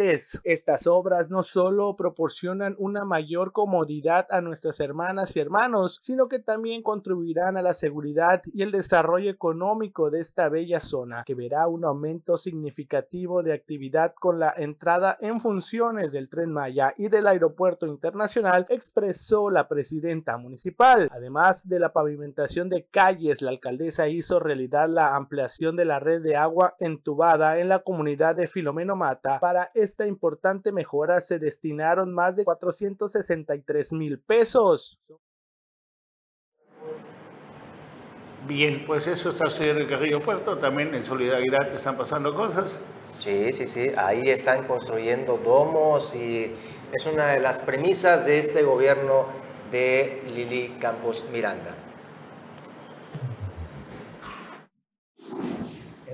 [0.43, 6.39] Estas obras no solo proporcionan una mayor comodidad a nuestras hermanas y hermanos, sino que
[6.39, 11.67] también contribuirán a la seguridad y el desarrollo económico de esta bella zona, que verá
[11.67, 17.27] un aumento significativo de actividad con la entrada en funciones del tren Maya y del
[17.27, 21.09] aeropuerto internacional, expresó la presidenta municipal.
[21.11, 26.21] Además de la pavimentación de calles, la alcaldesa hizo realidad la ampliación de la red
[26.21, 32.13] de agua entubada en la comunidad de Filomeno Mata para esta importante mejora se destinaron
[32.13, 34.99] más de 463 mil pesos.
[38.47, 42.79] Bien, pues eso está haciendo el Carrillo Puerto, también en solidaridad están pasando cosas.
[43.19, 46.51] Sí, sí, sí, ahí están construyendo domos y
[46.91, 49.27] es una de las premisas de este gobierno
[49.71, 51.73] de Lili Campos Miranda.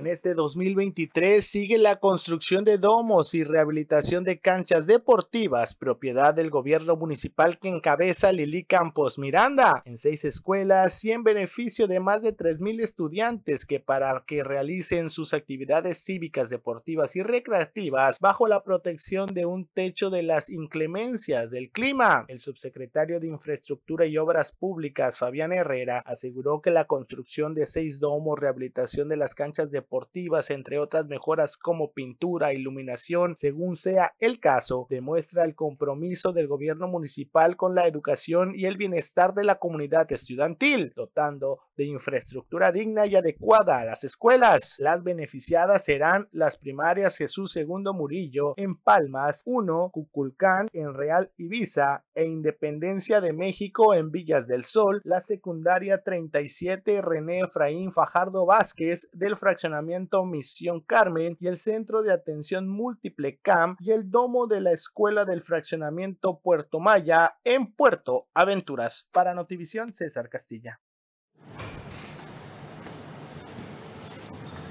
[0.00, 6.48] En este 2023 sigue la construcción de domos y rehabilitación de canchas deportivas, propiedad del
[6.48, 12.22] gobierno municipal que encabeza Lili Campos Miranda, en seis escuelas y en beneficio de más
[12.22, 18.62] de 3.000 estudiantes que para que realicen sus actividades cívicas, deportivas y recreativas bajo la
[18.62, 22.24] protección de un techo de las inclemencias del clima.
[22.28, 28.00] El subsecretario de Infraestructura y Obras Públicas, Fabián Herrera, aseguró que la construcción de seis
[28.00, 34.12] domos, rehabilitación de las canchas deportivas, deportivas, entre otras mejoras como pintura, iluminación, según sea
[34.20, 39.42] el caso, demuestra el compromiso del gobierno municipal con la educación y el bienestar de
[39.42, 44.76] la comunidad estudiantil, dotando de infraestructura digna y adecuada a las escuelas.
[44.80, 52.04] Las beneficiadas serán las primarias Jesús II Murillo en Palmas, 1, Cuculcán en Real Ibiza
[52.14, 59.08] e Independencia de México en Villas del Sol, la secundaria 37 René Efraín Fajardo Vázquez
[59.14, 64.60] del fraccionamiento Misión Carmen y el Centro de Atención Múltiple CAM y el domo de
[64.60, 69.08] la Escuela del Fraccionamiento Puerto Maya en Puerto Aventuras.
[69.12, 70.78] Para Notivisión, César Castilla.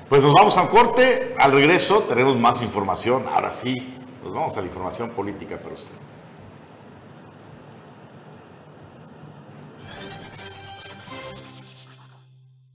[0.10, 4.62] Pues nos vamos al corte, al regreso tenemos más información, ahora sí, nos vamos a
[4.62, 5.94] la información política para usted.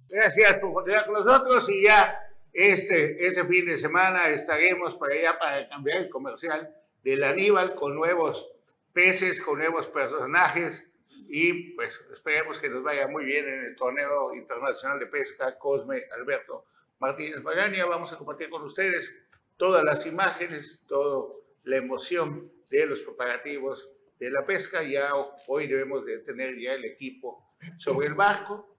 [0.09, 2.21] Gracias por continuar con nosotros y ya
[2.53, 7.97] este, este fin de semana estaremos para allá para cambiar el comercial del Aníbal con
[7.97, 8.49] nuevos
[8.93, 10.87] peces, con nuevos personajes
[11.29, 16.05] y pues esperemos que nos vaya muy bien en el torneo internacional de pesca Cosme
[16.17, 16.67] Alberto
[17.05, 17.87] Martínez Magania.
[17.87, 19.15] Vamos a compartir con ustedes
[19.57, 24.83] todas las imágenes, toda la emoción de los preparativos de la pesca.
[24.83, 25.11] Ya
[25.47, 28.75] hoy debemos de tener ya el equipo sobre el barco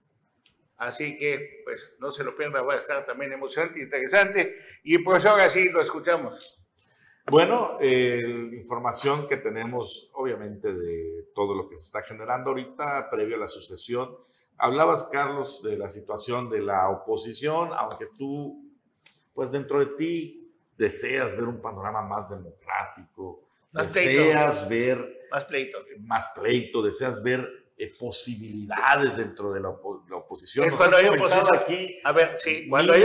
[0.78, 4.56] Así que, pues, no se lo pierda, va a estar también emocionante, interesante.
[4.84, 6.62] Y pues ahora sí, lo escuchamos.
[7.30, 13.36] Bueno, eh, información que tenemos, obviamente, de todo lo que se está generando ahorita, previo
[13.36, 14.16] a la sucesión.
[14.58, 18.64] Hablabas, Carlos, de la situación de la oposición, aunque tú,
[19.34, 23.42] pues dentro de ti, deseas ver un panorama más democrático,
[23.72, 25.78] deseas ver más pleito.
[26.00, 30.74] más pleito, deseas ver eh, posibilidades dentro de la, oposición.
[30.76, 31.54] cuando hay oposición.
[31.54, 33.04] aquí, a ver, sí, cuando hay,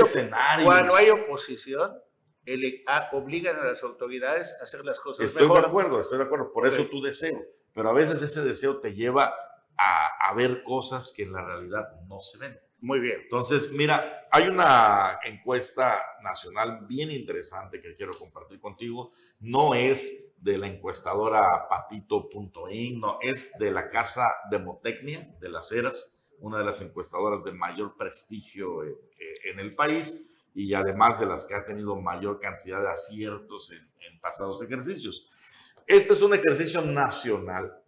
[0.63, 1.99] cuando hay oposición,
[2.45, 6.23] el, ah, obligan a las autoridades a hacer las cosas Estoy de acuerdo, estoy de
[6.23, 7.37] acuerdo, por eso tu deseo,
[7.73, 9.33] pero a veces ese deseo te lleva
[9.81, 12.59] a, a ver cosas que en la realidad no se ven.
[12.81, 13.19] Muy bien.
[13.21, 19.11] Entonces, mira, hay una encuesta nacional bien interesante que quiero compartir contigo.
[19.39, 26.17] No es de la encuestadora patito.in, no, es de la Casa Demotecnia de las Heras,
[26.39, 28.97] una de las encuestadoras de mayor prestigio en,
[29.43, 33.91] en el país y además de las que ha tenido mayor cantidad de aciertos en,
[33.99, 35.27] en pasados ejercicios.
[35.85, 37.80] Este es un ejercicio nacional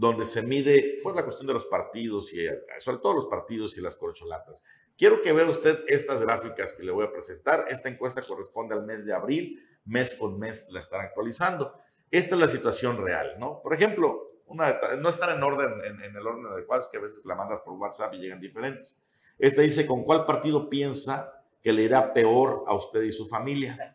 [0.00, 3.76] donde se mide pues, la cuestión de los partidos y eh, sobre todo los partidos
[3.76, 4.64] y las corcholatas.
[4.96, 7.66] Quiero que vea usted estas gráficas que le voy a presentar.
[7.68, 11.78] Esta encuesta corresponde al mes de abril, mes con mes la están actualizando.
[12.10, 13.60] Esta es la situación real, ¿no?
[13.62, 17.22] Por ejemplo, no están en orden, en, en el orden adecuado, es que a veces
[17.26, 19.02] la mandas por WhatsApp y llegan diferentes.
[19.38, 23.94] Esta dice, ¿con cuál partido piensa que le irá peor a usted y su familia?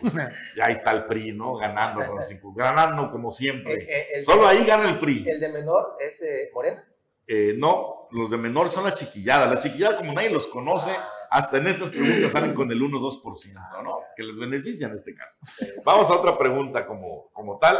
[0.00, 0.14] Pues,
[0.56, 1.56] ya está el PRI, ¿no?
[1.56, 3.74] Ganando, con cinco, ganando como siempre.
[3.74, 5.24] Eh, eh, Solo ahí gana el PRI.
[5.26, 6.84] ¿El de menor es eh, Morena?
[7.56, 9.46] no, los de menor son la chiquillada.
[9.46, 10.90] La chiquillada, como nadie los conoce,
[11.30, 14.00] hasta en estas preguntas salen con el 1-2%, ¿no?
[14.16, 15.38] Que les beneficia en este caso.
[15.84, 17.76] Vamos a otra pregunta como, como tal.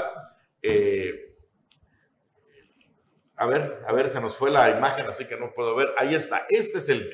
[3.37, 5.89] a ver, a ver, se nos fue la imagen, así que no puedo ver.
[5.99, 6.47] Ahí está.
[6.49, 7.11] Esta es el,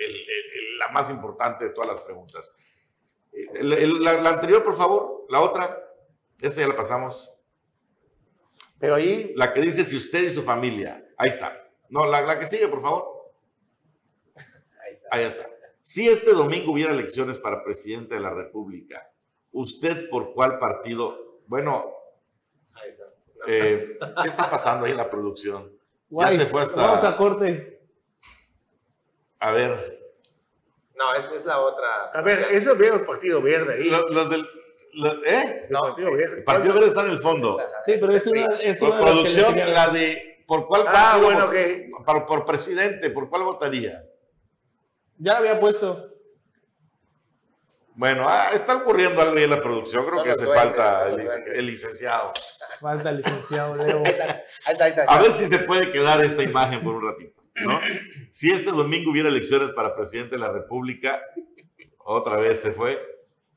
[0.78, 2.54] la más importante de todas las preguntas
[3.62, 5.79] la, anterior, por favor, la otra,
[6.40, 7.33] esa ya la pasamos.
[8.79, 9.33] Pero ahí.
[9.37, 11.07] La que dice si usted y su familia.
[11.16, 11.70] Ahí está.
[11.88, 13.33] No, la, la que sigue, por favor.
[14.37, 15.09] Ahí está.
[15.11, 15.50] Ahí está.
[15.83, 19.11] Si este domingo hubiera elecciones para presidente de la República,
[19.53, 21.40] ¿usted por cuál partido?
[21.46, 21.92] Bueno,
[22.74, 23.05] ahí está.
[23.46, 25.72] Eh, ¿qué está pasando ahí en la producción?
[26.11, 26.81] ya se fue hasta.
[26.81, 27.81] Vamos a corte.
[29.38, 29.99] A ver,
[31.00, 32.10] no, es, es la otra.
[32.12, 33.90] A ver, eso veo el Partido Verde ahí.
[33.90, 34.42] Los, del.
[35.24, 35.66] ¿Eh?
[35.70, 36.36] El Partido Verde.
[36.38, 37.58] El Partido Verde está en el fondo.
[37.86, 38.44] Sí, pero es una.
[38.62, 40.44] Es por producción, la de.
[40.46, 41.48] ¿Por cuál ah, partido?
[41.48, 44.02] Bueno, por, por, presidente, ¿por cuál votaría?
[45.16, 46.09] Ya la había puesto.
[48.00, 50.06] Bueno, ah, está ocurriendo algo ahí en la producción.
[50.06, 51.10] Creo que hace falta
[51.54, 52.32] el, licenciado.
[52.80, 54.02] Falta el licenciado Leo.
[55.06, 57.42] A ver si se puede quedar esta imagen por un ratito.
[57.56, 57.78] ¿no?
[58.30, 61.20] Si este domingo hubiera elecciones para presidente de la República,
[61.98, 62.98] otra vez se fue.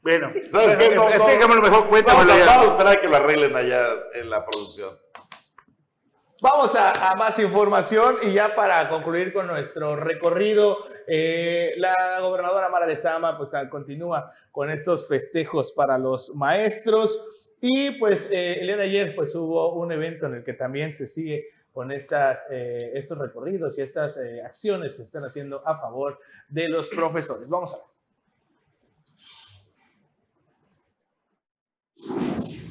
[0.01, 0.93] Bueno, ¿sabes qué?
[0.93, 2.11] No, no, mejor cuenta.
[2.13, 3.81] Vamos, a, vamos a esperar a que lo arreglen allá
[4.13, 4.99] en la producción.
[6.43, 10.77] Vamos a, más información y ya para concluir con nuestro recorrido,
[11.07, 18.29] eh, la gobernadora Mara Lezama pues continúa con estos festejos para los maestros y pues
[18.29, 21.45] eh, el día de ayer pues hubo un evento en el que también se sigue
[21.71, 26.19] con estas, eh, estos recorridos y estas eh, acciones que se están haciendo a favor
[26.49, 27.49] de los profesores.
[27.49, 27.92] Vamos a ver.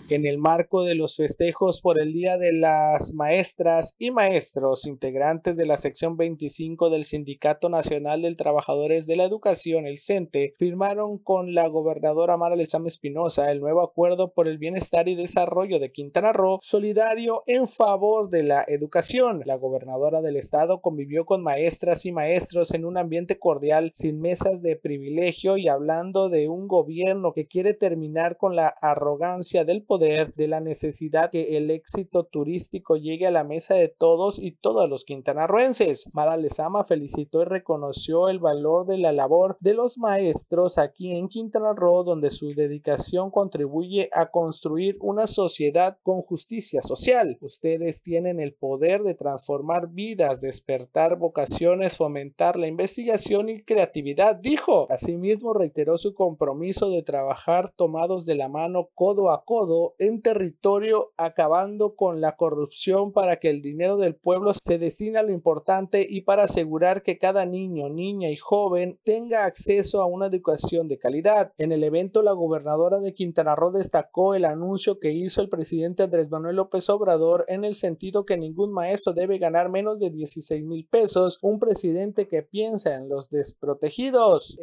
[0.09, 5.57] En el marco de los festejos por el Día de las Maestras y Maestros, integrantes
[5.57, 11.19] de la sección 25 del Sindicato Nacional del Trabajadores de la Educación, el CENTE, firmaron
[11.19, 15.93] con la gobernadora Mara Lezama Espinosa el nuevo acuerdo por el bienestar y desarrollo de
[15.93, 19.43] Quintana Roo, solidario en favor de la educación.
[19.47, 24.63] La gobernadora del estado convivió con maestras y maestros en un ambiente cordial, sin mesas
[24.63, 30.02] de privilegio y hablando de un gobierno que quiere terminar con la arrogancia del poder
[30.03, 34.89] de la necesidad que el éxito turístico llegue a la mesa de todos y todos
[34.89, 36.11] los quintanarroenses.
[36.13, 41.29] Mara Lezama felicitó y reconoció el valor de la labor de los maestros aquí en
[41.29, 47.39] Quintana Roo, donde su dedicación contribuye a construir una sociedad con justicia social.
[47.41, 54.87] Ustedes tienen el poder de transformar vidas, despertar vocaciones, fomentar la investigación y creatividad, dijo.
[54.91, 61.13] Asimismo, reiteró su compromiso de trabajar tomados de la mano codo a codo en territorio
[61.17, 66.07] acabando con la corrupción para que el dinero del pueblo se destine a lo importante
[66.09, 70.99] y para asegurar que cada niño, niña y joven tenga acceso a una educación de
[70.99, 71.53] calidad.
[71.59, 76.03] En el evento la gobernadora de Quintana Roo destacó el anuncio que hizo el presidente
[76.03, 80.65] Andrés Manuel López Obrador en el sentido que ningún maestro debe ganar menos de 16
[80.65, 84.59] mil pesos, un presidente que piensa en los desprotegidos.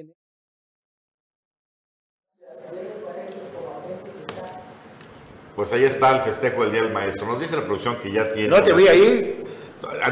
[5.59, 7.27] Pues ahí está el festejo del Día del Maestro.
[7.27, 8.47] Nos dice la producción que ya tiene.
[8.47, 9.43] ¿No te vi ahí?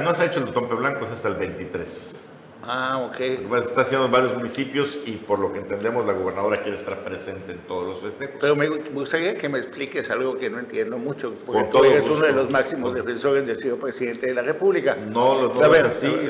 [0.01, 2.26] No se ha hecho el Tompe Blanco, es hasta el 23.
[2.69, 3.47] Ah, ok.
[3.47, 7.01] Bueno, está haciendo en varios municipios y por lo que entendemos la gobernadora quiere estar
[7.01, 8.35] presente en todos los festejos.
[8.41, 12.25] Pero me gustaría que me expliques algo que no entiendo mucho, porque tú eres uno
[12.25, 14.97] de los máximos defensores del señor presidente de la República.
[14.97, 16.29] No, no, es así.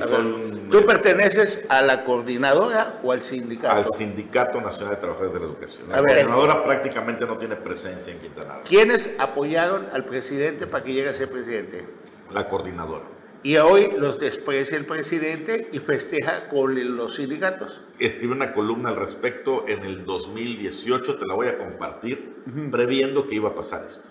[0.70, 3.76] ¿Tú perteneces a la coordinadora o al sindicato?
[3.76, 5.90] Al Sindicato Nacional de Trabajadores de la Educación.
[5.90, 8.64] La coordinadora prácticamente no tiene presencia en Quintana Roo.
[8.68, 11.84] ¿Quiénes apoyaron al presidente para que llegue a ser presidente?
[12.30, 17.82] La coordinadora y hoy los desprecia el presidente y festeja con los sindicatos.
[18.00, 23.36] Escribe una columna al respecto en el 2018, te la voy a compartir, previendo que
[23.36, 24.10] iba a pasar esto.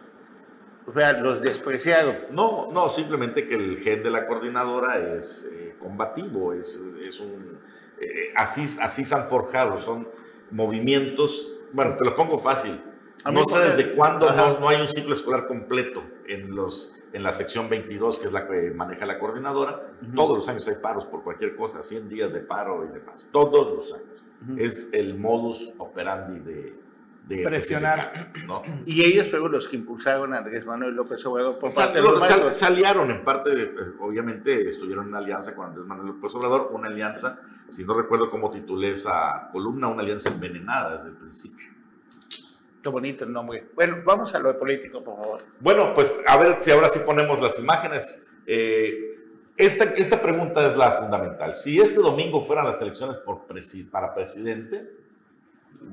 [0.87, 2.17] O sea, los despreciaron.
[2.31, 7.59] No, no, simplemente que el gen de la coordinadora es eh, combativo, es, es un...
[8.01, 10.09] Eh, así, así se han forjado, son
[10.51, 12.81] movimientos, bueno, te lo pongo fácil,
[13.25, 17.33] no sé desde cuándo no, no, hay un ciclo escolar completo en los en la
[17.33, 19.91] sección 22, que es la que maneja la coordinadora.
[20.15, 23.27] Todos los años hay paros por cualquier cosa, 100 días de paro y demás.
[23.33, 24.59] Todos los años.
[24.59, 26.79] Es el modus operandi de,
[27.27, 28.33] de este presionar.
[28.47, 28.63] ¿no?
[28.85, 32.55] Y ellos fueron los que impulsaron a Andrés Manuel López Obrador por parte de los
[32.55, 37.41] Salieron en parte, pues, obviamente estuvieron en alianza con Andrés Manuel López Obrador, una alianza,
[37.69, 41.76] si no recuerdo cómo titulé esa columna, una alianza envenenada desde el principio
[42.91, 43.69] bonito el nombre.
[43.75, 45.43] Bueno, vamos a lo político, por favor.
[45.61, 48.27] Bueno, pues a ver si ahora sí ponemos las imágenes.
[48.47, 49.17] Eh,
[49.57, 51.55] esta, esta pregunta es la fundamental.
[51.55, 53.19] Si este domingo fueran las elecciones
[53.91, 54.91] para presidente,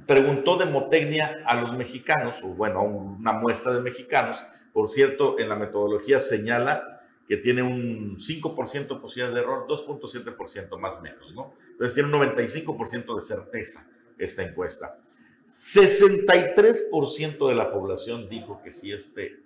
[0.05, 5.49] preguntó Demotecnia a los mexicanos, o bueno, a una muestra de mexicanos, por cierto, en
[5.49, 11.53] la metodología señala que tiene un 5% posibilidad de error, 2.7% más o menos, ¿no?
[11.71, 13.87] Entonces tiene un 95% de certeza
[14.17, 14.99] esta encuesta.
[15.47, 19.43] 63% de la población dijo que si este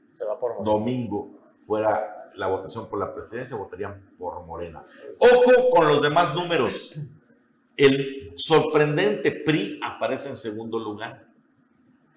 [0.63, 1.31] domingo
[1.61, 4.83] fuera la votación por la presidencia, votarían por Morena.
[5.19, 6.95] Ojo con los demás números.
[7.75, 11.27] El sorprendente PRI aparece en segundo lugar.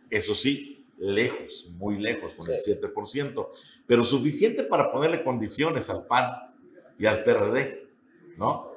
[0.08, 3.48] Eso sí, lejos, muy lejos, con el 7%,
[3.86, 6.54] pero suficiente para ponerle condiciones al PAN
[6.98, 7.88] y al PRD,
[8.36, 8.70] ¿no?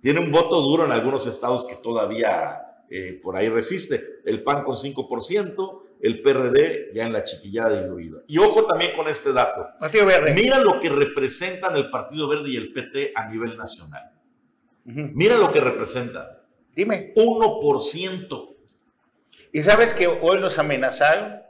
[0.00, 4.20] Tiene un voto duro en algunos estados que todavía eh, por ahí resiste.
[4.24, 8.22] El PAN con 5%, el PRD ya en la chiquillada diluida.
[8.26, 9.66] Y ojo también con este dato.
[10.34, 14.12] Mira lo que representan el Partido Verde y el PT a nivel nacional.
[14.84, 16.26] Mira lo que representan.
[16.74, 17.12] Dime.
[17.16, 18.56] 1%.
[19.52, 21.42] ¿Y sabes que hoy los amenazaron?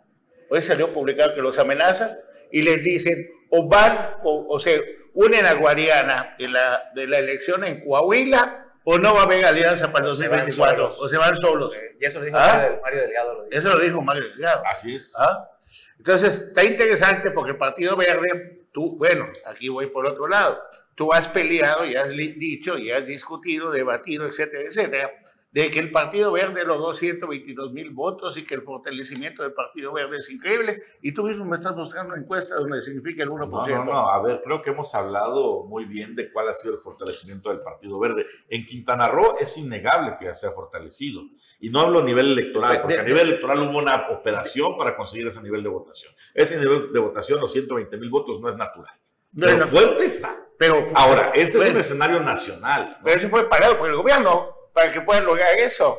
[0.48, 2.16] Hoy salió publicado que los amenazan
[2.52, 4.80] y les dicen, o van, o, o se
[5.14, 9.44] unen a Guadiana en la, de la elección en Coahuila o no va a haber
[9.44, 11.76] alianza para el 2024, o se van solos.
[12.00, 12.78] y eso lo dijo ¿Ah?
[12.80, 13.34] Mario Delgado.
[13.34, 14.62] Lo Eso lo dijo Mario Delgado.
[14.64, 15.12] Así es.
[15.18, 15.50] ¿Ah?
[15.98, 20.62] Entonces, está interesante porque el Partido Verde, tú, bueno, aquí voy por otro lado,
[20.94, 25.10] tú has peleado y has dicho y has discutido, debatido, etcétera, etcétera,
[25.56, 29.90] de que el Partido Verde logró 122 mil votos y que el fortalecimiento del Partido
[29.90, 30.82] Verde es increíble.
[31.00, 33.48] Y tú mismo me estás mostrando una encuesta donde significa el 1%.
[33.48, 34.10] No, no, no.
[34.10, 37.60] A ver, creo que hemos hablado muy bien de cuál ha sido el fortalecimiento del
[37.60, 38.26] Partido Verde.
[38.50, 41.22] En Quintana Roo es innegable que se ha fortalecido.
[41.58, 45.26] Y no hablo a nivel electoral, porque a nivel electoral hubo una operación para conseguir
[45.26, 46.12] ese nivel de votación.
[46.34, 48.92] Ese nivel de votación, los 120 mil votos, no es natural.
[49.34, 50.36] Pero fuerte está.
[50.58, 52.98] Pero, Ahora, este es un escenario nacional.
[53.02, 55.98] Pero eso fue pagado por el gobierno para que puedan lograr eso.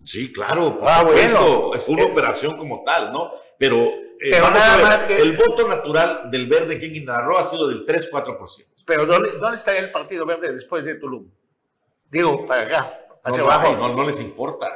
[0.00, 1.72] Sí, claro, por ah, Bueno.
[1.72, 3.32] Fue una operación como tal, ¿no?
[3.58, 3.76] Pero,
[4.20, 8.64] eh, nada el voto natural del verde aquí en Quintana Roo ha sido del 3-4%.
[8.86, 11.28] Pero ¿dónde, ¿dónde estaría el Partido Verde después de Tulum?
[12.08, 13.76] Digo, para acá, hacia no, abajo.
[13.76, 14.70] No, no, les importa.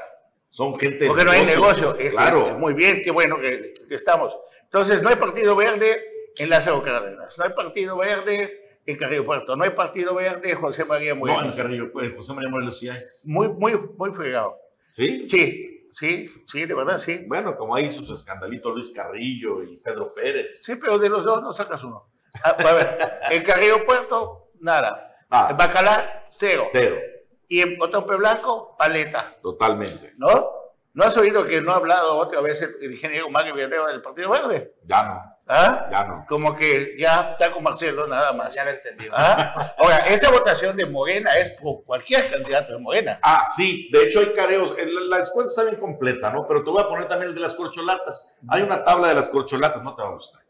[0.50, 1.96] Son gente Porque no hay negocio.
[2.10, 2.58] claro.
[2.58, 4.34] muy bien, qué bueno que, estamos.
[4.64, 7.38] Entonces, no hay Partido Verde en las Cárdenas.
[7.38, 9.56] No hay Partido Verde en Carrillo Puerto.
[9.56, 11.42] No hay partido verde, José María Morelos.
[11.42, 12.98] No, en Carrillo Puerto, José María Morelos sí hay.
[13.24, 14.56] Muy, muy, muy fregado.
[14.86, 15.28] ¿Sí?
[15.28, 17.24] Sí, sí, sí, de verdad, sí.
[17.26, 20.62] Bueno, como ahí sus escandalitos Luis Carrillo y Pedro Pérez.
[20.62, 22.10] Sí, pero de los dos no sacas uno.
[22.44, 22.98] Ah, a, ver,
[23.30, 25.16] en Carrillo Puerto, nada.
[25.30, 25.48] Ah.
[25.50, 26.66] En Bacalar, cero.
[26.70, 26.96] Cero.
[27.48, 29.36] Y en Otompe Blanco, paleta.
[29.42, 30.12] Totalmente.
[30.16, 30.50] ¿No?
[30.96, 34.30] ¿No has oído que no ha hablado otra vez el, ingeniero Mario Villarreal del Partido
[34.30, 34.74] Verde?
[34.84, 35.35] Ya no.
[35.48, 35.88] ¿Ah?
[35.90, 36.26] Ya no.
[36.28, 38.52] Como que ya está con Marcelo nada más.
[38.52, 39.06] Ya lo entendí.
[39.12, 39.74] ¿Ah?
[39.78, 43.20] Ahora, esa votación de Morena es por cualquier candidato de Morena.
[43.22, 44.74] Ah, sí, de hecho hay careos.
[45.08, 46.46] La, escuela está bien completa, ¿no?
[46.48, 48.32] Pero te voy a poner también el de las corcholatas.
[48.48, 50.42] Hay una tabla de las corcholatas, no te va a gustar.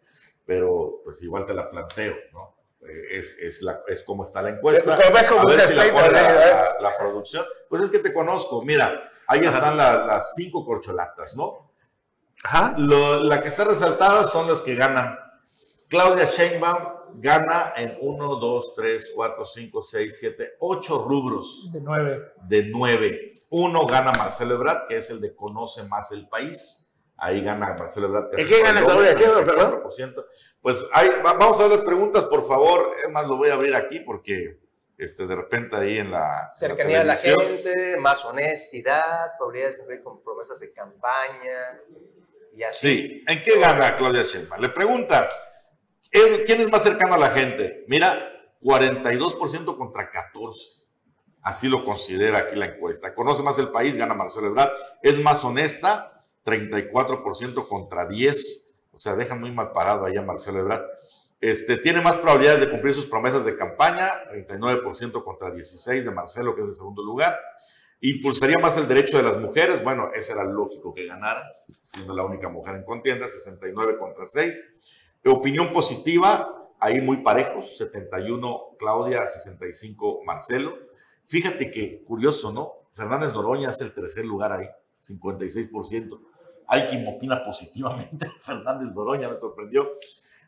[0.47, 2.57] Pero pues igual te la planteo, ¿no?
[2.89, 4.97] Eh, es, es, la, es como está la encuesta.
[4.97, 7.45] Pero ves como a ver si la, la, la, producción.
[7.69, 8.63] Pues es que te conozco.
[8.63, 11.66] Mira, ahí están las cinco corcholatas, ¿no?
[12.79, 15.19] La que está resaltada son los que ganan.
[15.89, 21.71] Claudia Sheinbaum gana en 1, 2, 3, 4, 5, 6, 7, 8 rubros.
[21.73, 22.33] De 9.
[22.43, 23.45] De 9.
[23.51, 26.93] Uno gana Marcelo Ebrard, que es el de conoce más el país.
[27.17, 28.39] Ahí gana Marcelo Ebrard.
[28.39, 30.25] ¿Y qué gana Claudia Sheinbaum,
[30.61, 30.85] Pues
[31.23, 32.91] vamos a ver las preguntas, por favor.
[33.03, 34.59] Es más, lo voy a abrir aquí porque
[34.99, 36.51] este, de repente ahí en la.
[36.55, 41.81] Cercanía a la gente, más honestidad, probabilidades de cumplir con promesas de campaña.
[42.73, 44.61] Sí, ¿en qué gana Claudia Sheinbaum?
[44.61, 45.29] Le pregunta,
[46.11, 47.85] ¿quién es más cercano a la gente?
[47.89, 48.33] Mira,
[48.63, 50.85] 42% contra 14%.
[51.43, 53.15] Así lo considera aquí la encuesta.
[53.15, 54.73] Conoce más el país, gana Marcelo Ebrard.
[55.01, 58.67] Es más honesta, 34% contra 10%.
[58.91, 60.83] O sea, deja muy mal parado ahí a Marcelo Ebrard.
[61.41, 66.57] Este, tiene más probabilidades de cumplir sus promesas de campaña, 39% contra 16% de Marcelo,
[66.57, 67.39] que es el segundo lugar.
[68.01, 71.43] Impulsaría más el derecho de las mujeres, bueno, ese era lógico que ganara,
[71.87, 74.75] siendo la única mujer en contienda, 69 contra 6.
[75.25, 80.77] Opinión positiva, ahí muy parejos, 71 Claudia, 65 Marcelo.
[81.25, 82.89] Fíjate que curioso, ¿no?
[82.93, 84.67] Fernández Noroña es el tercer lugar ahí,
[85.01, 86.21] 56%.
[86.69, 89.97] Hay quien opina positivamente, Fernández Noroña me sorprendió.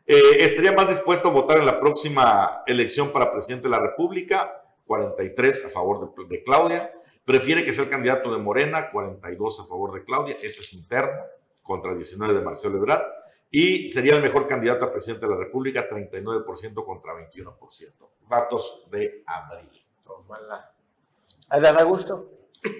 [0.05, 4.63] Eh, estaría más dispuesto a votar en la próxima elección para presidente de la República,
[4.87, 6.91] 43 a favor de, Claudia.
[7.29, 10.35] Prefiere que sea el candidato de Morena, 42 a favor de Claudia.
[10.41, 11.21] Esto es interno,
[11.61, 13.03] contra 19 de Marcelo Ebrard.
[13.51, 17.93] Y sería el mejor candidato a presidente de la República, 39% contra 21%.
[18.27, 19.85] Datos de abril.
[21.49, 22.31] ¿A da gusto?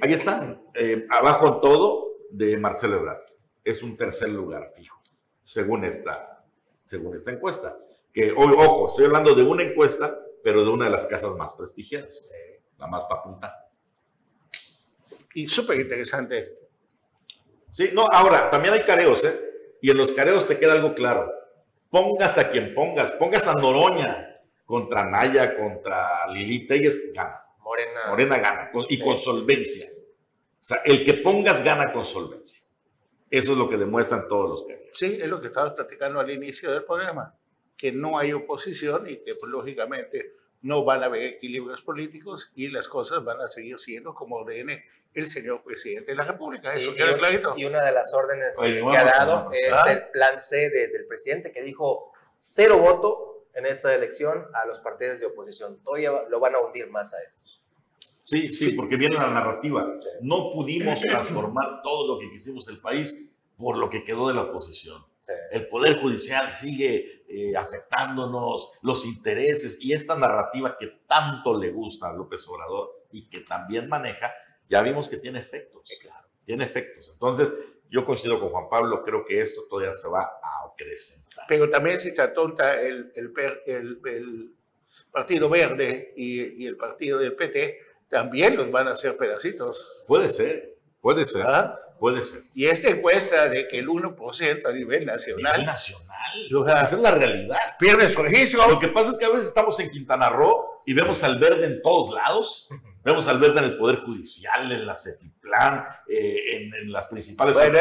[0.01, 3.21] Ahí están, eh, abajo todo de Marcelo Ebrard.
[3.63, 4.99] Es un tercer lugar fijo,
[5.43, 6.43] según esta
[6.85, 7.77] según esta encuesta.
[8.11, 12.31] Que, ojo, estoy hablando de una encuesta, pero de una de las casas más prestigiadas,
[12.79, 13.68] la más para apuntar.
[15.33, 16.57] Y súper interesante.
[17.71, 19.39] Sí, no, ahora, también hay careos, ¿eh?
[19.81, 21.31] Y en los careos te queda algo claro.
[21.89, 27.43] Pongas a quien pongas, pongas a Noroña contra Naya, contra Lili Telles, gana.
[27.59, 27.99] Morena.
[28.07, 29.87] Morena gana, y con solvencia.
[30.59, 32.63] O sea, el que pongas gana con solvencia.
[33.29, 34.97] Eso es lo que demuestran todos los careos.
[34.97, 37.35] Sí, es lo que estabas platicando al inicio del programa,
[37.77, 42.67] que no hay oposición y que pues, lógicamente no van a haber equilibrios políticos y
[42.67, 44.83] las cosas van a seguir siendo como ordene
[45.13, 46.73] el señor presidente de la República.
[46.73, 47.53] Eso queda clarito.
[47.57, 51.61] Y una de las órdenes que ha dado es el plan C del presidente que
[51.61, 55.81] dijo cero voto en esta elección a los partidos de oposición.
[55.83, 57.63] Todavía lo van a hundir más a estos.
[58.23, 59.91] Sí, sí, porque viene la narrativa.
[60.21, 64.43] No pudimos transformar todo lo que quisimos el país por lo que quedó de la
[64.43, 65.03] oposición.
[65.51, 72.09] El Poder Judicial sigue eh, afectándonos, los intereses y esta narrativa que tanto le gusta
[72.09, 74.33] a López Obrador y que también maneja,
[74.67, 75.89] ya vimos que tiene efectos.
[76.01, 76.27] claro.
[76.43, 77.09] Tiene efectos.
[77.13, 77.53] Entonces,
[77.89, 81.45] yo coincido con Juan Pablo, creo que esto todavía se va a acrecentar.
[81.47, 83.33] Pero también si se atonta el, el,
[84.05, 84.55] el,
[85.11, 87.77] Partido Verde y, y, el Partido del PT,
[88.07, 90.03] también los van a hacer pedacitos.
[90.07, 91.45] Puede ser, puede ser.
[91.45, 91.79] ¿Ah?
[91.99, 92.41] Puede ser.
[92.53, 95.53] Y esta encuesta de que el 1% a nivel nacional.
[95.53, 96.83] A nivel nacional.
[96.83, 97.57] esa es la realidad.
[97.77, 98.67] Pierde su registro.
[98.69, 101.65] Lo que pasa es que a veces estamos en Quintana Roo y vemos al verde
[101.65, 102.69] en todos lados.
[103.03, 107.79] Vemos al verde en el Poder Judicial, en la CEFIPLAN, eh, en, las principales bueno,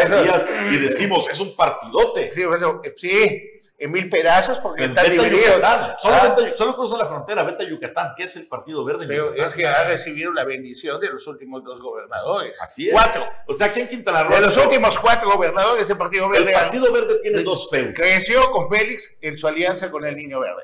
[0.71, 2.33] y decimos, es un partidote.
[2.33, 5.53] Sí, bueno, sí, en mil pedazos porque está dividido.
[5.99, 6.37] Solo, ah.
[6.53, 9.07] solo, cruza la frontera, vete a Yucatán, que es el Partido Verde.
[9.07, 12.61] Pero es que ha recibido la bendición de los últimos dos gobernadores.
[12.61, 12.93] Así es.
[12.93, 13.27] Cuatro.
[13.47, 14.35] O sea, aquí en Quintana Roo.
[14.35, 16.51] De los últimos cuatro gobernadores, el Partido Verde.
[16.51, 17.95] El Partido Verde tiene dos feudos.
[17.95, 20.63] Creció con Félix en su alianza con el Niño Verde.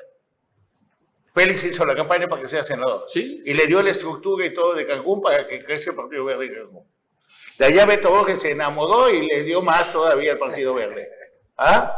[1.33, 3.03] Félix hizo la campaña para que sea senador.
[3.07, 3.39] Sí.
[3.45, 6.45] Y le dio la estructura y todo de Cancún para que crezca el Partido Verde
[6.45, 6.83] en Cancún.
[7.57, 11.09] De allá Beto Borges se enamoró y le dio más todavía al Partido Verde.
[11.57, 11.97] ¿Ah?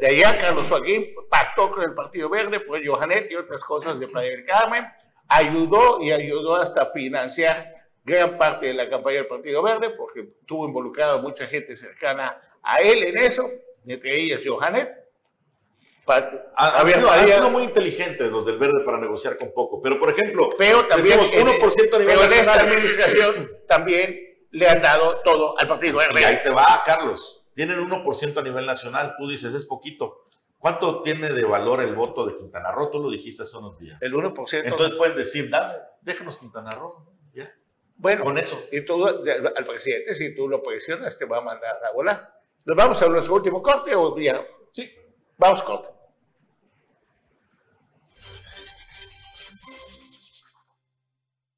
[0.00, 4.08] De allá Carlos Joaquín pactó con el Partido Verde, fue Johanet y otras cosas de
[4.08, 4.86] Playa del Carmen,
[5.28, 10.66] ayudó y ayudó hasta financiar gran parte de la campaña del Partido Verde, porque tuvo
[10.66, 13.48] involucrado mucha gente cercana a él en eso,
[13.86, 15.04] entre ellas Johanet.
[16.06, 20.86] Han sido, muy inteligentes los del Verde para negociar con poco, pero por ejemplo, pero
[20.86, 25.98] también, 1% a nivel pero en esta administración también le han dado todo al Partido
[25.98, 26.20] Verde.
[26.20, 29.14] Y ahí te va, Carlos tienen 1% a nivel nacional.
[29.16, 30.26] Tú dices, es poquito.
[30.58, 32.90] ¿Cuánto tiene de valor el voto de Quintana Roo?
[32.90, 34.00] Tú lo dijiste hace unos días.
[34.02, 34.62] El 1%.
[34.64, 37.06] Entonces pueden decir, dame, déjanos Quintana Roo.
[37.34, 37.54] Ya.
[37.96, 38.66] Bueno, con eso.
[38.72, 42.40] Y tú, al presidente, si tú lo presionas, te va a mandar a volar.
[42.64, 44.42] ¿Nos vamos a nuestro último corte o ya?
[44.70, 44.90] Sí.
[45.36, 45.90] Vamos corte.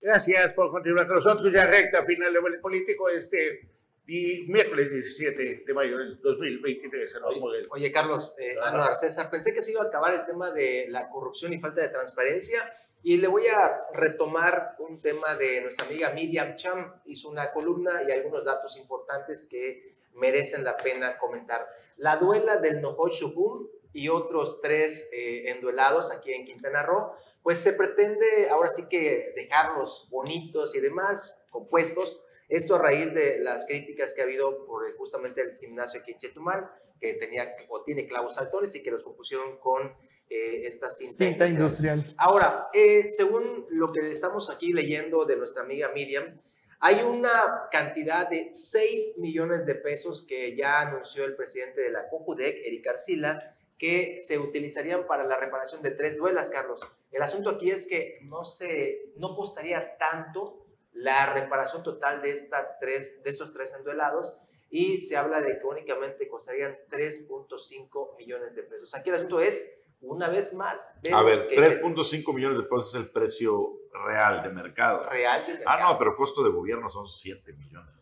[0.01, 1.53] Gracias por continuar con nosotros.
[1.53, 3.09] Ya recta final del político.
[3.09, 3.69] Este,
[4.07, 7.21] y miércoles 17 de mayo del 2023.
[7.25, 8.55] Oye, oye, Carlos, eh,
[9.01, 11.89] César, pensé que se iba a acabar el tema de la corrupción y falta de
[11.89, 17.01] transparencia y le voy a retomar un tema de nuestra amiga Miriam Cham.
[17.07, 21.67] Hizo una columna y algunos datos importantes que merecen la pena comentar.
[21.97, 27.59] La duela del Nohoy Shubum y otros tres eh, enduelados aquí en Quintana Roo, pues
[27.59, 33.67] se pretende ahora sí que dejarlos bonitos y demás, compuestos, esto a raíz de las
[33.67, 36.71] críticas que ha habido por eh, justamente el gimnasio aquí en Chetumal,
[37.01, 39.93] que tenía o tiene clavos saltones y que los compusieron con
[40.29, 42.05] eh, esta cinta, industrial.
[42.17, 46.41] Ahora, eh, según lo que estamos aquí leyendo de nuestra amiga Miriam,
[46.81, 52.09] hay una cantidad de 6 millones de pesos que ya anunció el presidente de la
[52.09, 56.81] COJUDEC, Eric Arcila, que se utilizarían para la reparación de tres duelas, Carlos.
[57.11, 60.66] El asunto aquí es que no, se, no costaría tanto
[60.97, 64.39] la reparación total de, estas tres, de estos tres enduelados
[64.71, 68.95] y se habla de que únicamente costarían 3.5 millones de pesos.
[68.95, 70.99] Aquí el asunto es, una vez más...
[71.13, 73.75] A ver, 3.5 millones de pesos es el precio
[74.05, 75.09] real de mercado.
[75.09, 75.79] Real de mercado.
[75.79, 77.95] Ah, no, pero costo de gobierno son 7 millones.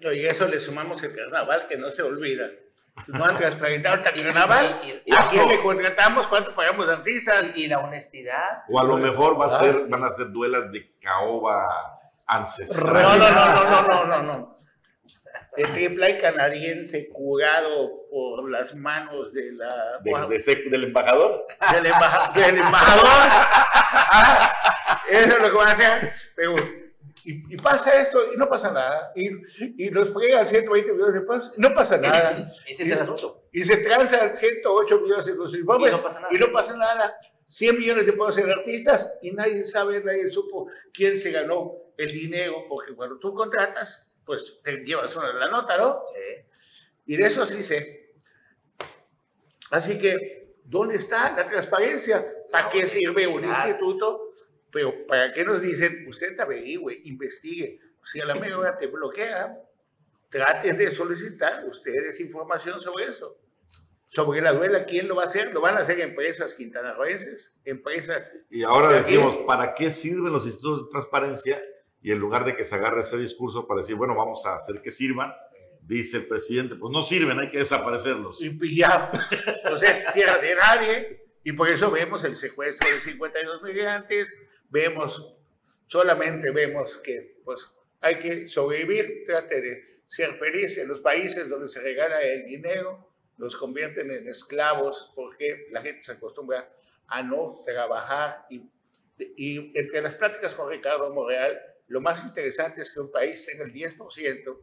[0.00, 2.48] y eso le sumamos el carnaval, que no se olvida.
[3.08, 4.80] No han transparentado el carnaval.
[5.18, 6.28] ¿A quién le contratamos?
[6.28, 7.50] ¿Cuánto pagamos de artistas?
[7.56, 8.62] Y, la honestidad.
[8.68, 12.92] O a lo mejor va a ser, van a ser duelas de caoba ancestral.
[12.92, 14.54] No, no, no, no, no, no, no.
[15.56, 20.00] El triple canadiense curado por las manos de la...
[20.02, 21.46] ¿Del embajador?
[21.72, 23.06] Del, embajador.
[23.06, 26.12] Ah, eso es lo que van a hacer.
[26.34, 26.56] Pero,
[27.24, 29.12] y, pasa esto y no pasa nada.
[29.14, 32.52] Y, y nos fregan 120 millones de pesos y no pasa nada.
[32.66, 33.44] Ese es el asunto.
[33.52, 35.54] Y se transan 108 millones de pesos.
[35.54, 36.34] Y, no pasa nada.
[36.34, 37.16] Y no pasa nada.
[37.46, 42.08] 100 millones de pesos en artistas y nadie sabe, nadie supo quién se ganó el
[42.08, 46.02] dinero, porque cuando tú contratas, pues te llevas una la nota, ¿no?
[46.12, 46.62] Sí.
[47.06, 48.14] Y de eso sí sé.
[49.70, 52.24] Así que, ¿dónde está la transparencia?
[52.50, 54.34] ¿Para qué sirve un instituto?
[54.70, 56.06] Pero, ¿para qué nos dicen?
[56.08, 57.80] Usted averigüe, investigue.
[58.04, 59.56] Si a la hora te bloquea,
[60.28, 63.43] traten de solicitar ustedes información sobre eso
[64.14, 65.52] sobre la duela, ¿quién lo va a hacer?
[65.52, 68.44] Lo van a hacer empresas quintanarroenses, empresas...
[68.48, 71.60] Y ahora decimos, ¿para qué sirven los institutos de transparencia?
[72.00, 74.80] Y en lugar de que se agarre ese discurso para decir, bueno, vamos a hacer
[74.80, 75.34] que sirvan,
[75.80, 78.40] dice el presidente, pues no sirven, hay que desaparecerlos.
[78.40, 79.10] Y ya,
[79.64, 84.28] entonces tierra de nadie, y por eso vemos el secuestro de 52 migrantes,
[84.70, 85.34] vemos,
[85.88, 87.66] solamente vemos que pues
[88.00, 93.13] hay que sobrevivir, trate de ser feliz en los países donde se regala el dinero,
[93.36, 96.72] los convierten en esclavos porque la gente se acostumbra
[97.06, 98.46] a no trabajar.
[98.50, 98.62] Y,
[99.36, 103.64] y entre las pláticas con Ricardo Morreal, lo más interesante es que un país tenga
[103.64, 104.58] el 10%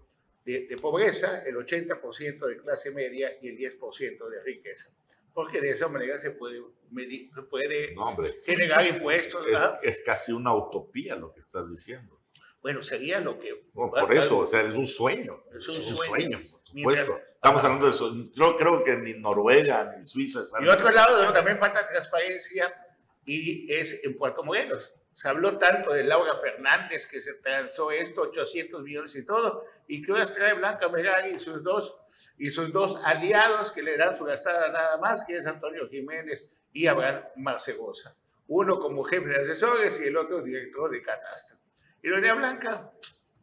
[0.45, 4.89] de, de, pobreza, el 80% de clase media y el 10% de riqueza.
[5.33, 7.95] Porque de esa manera se puede, medir, puede
[8.43, 9.45] generar impuestos.
[9.47, 12.19] Es, es casi una utopía lo que estás diciendo.
[12.61, 13.55] Bueno, sería lo que...
[13.73, 15.43] por eso, o sea, es un sueño.
[15.55, 17.19] Es un, sueño, por supuesto.
[17.43, 18.13] Estamos hablando de eso.
[18.33, 20.63] Yo creo que ni Noruega ni Suiza están...
[20.63, 22.71] Y otro lado, también falta transparencia
[23.25, 24.93] y es en Puerto Morelos.
[25.15, 30.03] Se habló tanto de Laura Fernández que se transó esto, 800 millones y todo, y
[30.03, 31.99] que ahora trae Blanca Merari y sus dos,
[32.37, 36.51] y sus dos aliados que le dan su gastada nada más, que es Antonio Jiménez
[36.71, 38.15] y Abraham Marcegosa.
[38.49, 41.57] Uno como jefe de asesores y el otro director de catastro.
[42.03, 42.91] Y Doña Blanca,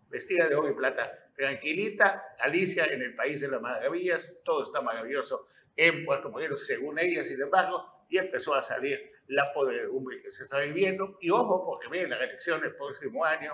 [0.08, 4.80] vestida de oro y plata, tranquilita, Alicia en el país de las maravillas, todo está
[4.80, 10.32] maravilloso en Puerto Morelos, según ella, sin embargo, y empezó a salir la podredumbre que
[10.32, 11.16] se está viviendo.
[11.20, 13.52] Y ojo, porque viene la elección el próximo año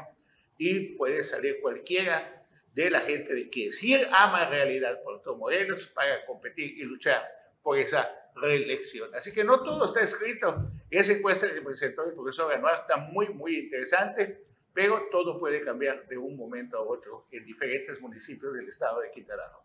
[0.57, 5.87] y puede salir cualquiera de la gente de que sí ama en realidad Puerto Morelos
[5.89, 7.22] para competir y luchar
[7.62, 9.14] por esa reelección.
[9.14, 10.70] Así que no todo está escrito.
[10.91, 14.43] Esa encuesta que presentó el profesor Ganoa está muy, muy interesante
[14.75, 19.11] pero todo puede cambiar de un momento a otro en diferentes municipios del estado de
[19.12, 19.62] Quintana Roo.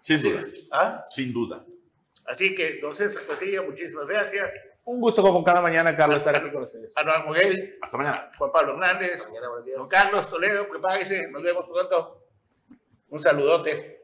[0.00, 0.44] Sin duda.
[0.70, 1.04] ¿Ah?
[1.06, 1.64] Sin duda.
[2.26, 4.52] Así que, entonces, pues muchísimas gracias.
[4.84, 6.96] Un gusto como cada mañana, Carlos, estar aquí con ustedes.
[6.96, 7.78] Anual Muguel.
[7.80, 8.30] Hasta mañana.
[8.36, 9.26] Juan Pablo Hernández.
[9.76, 11.28] Don Carlos Toledo, prepárese.
[11.28, 12.26] Nos vemos pronto.
[13.08, 14.02] Un saludote.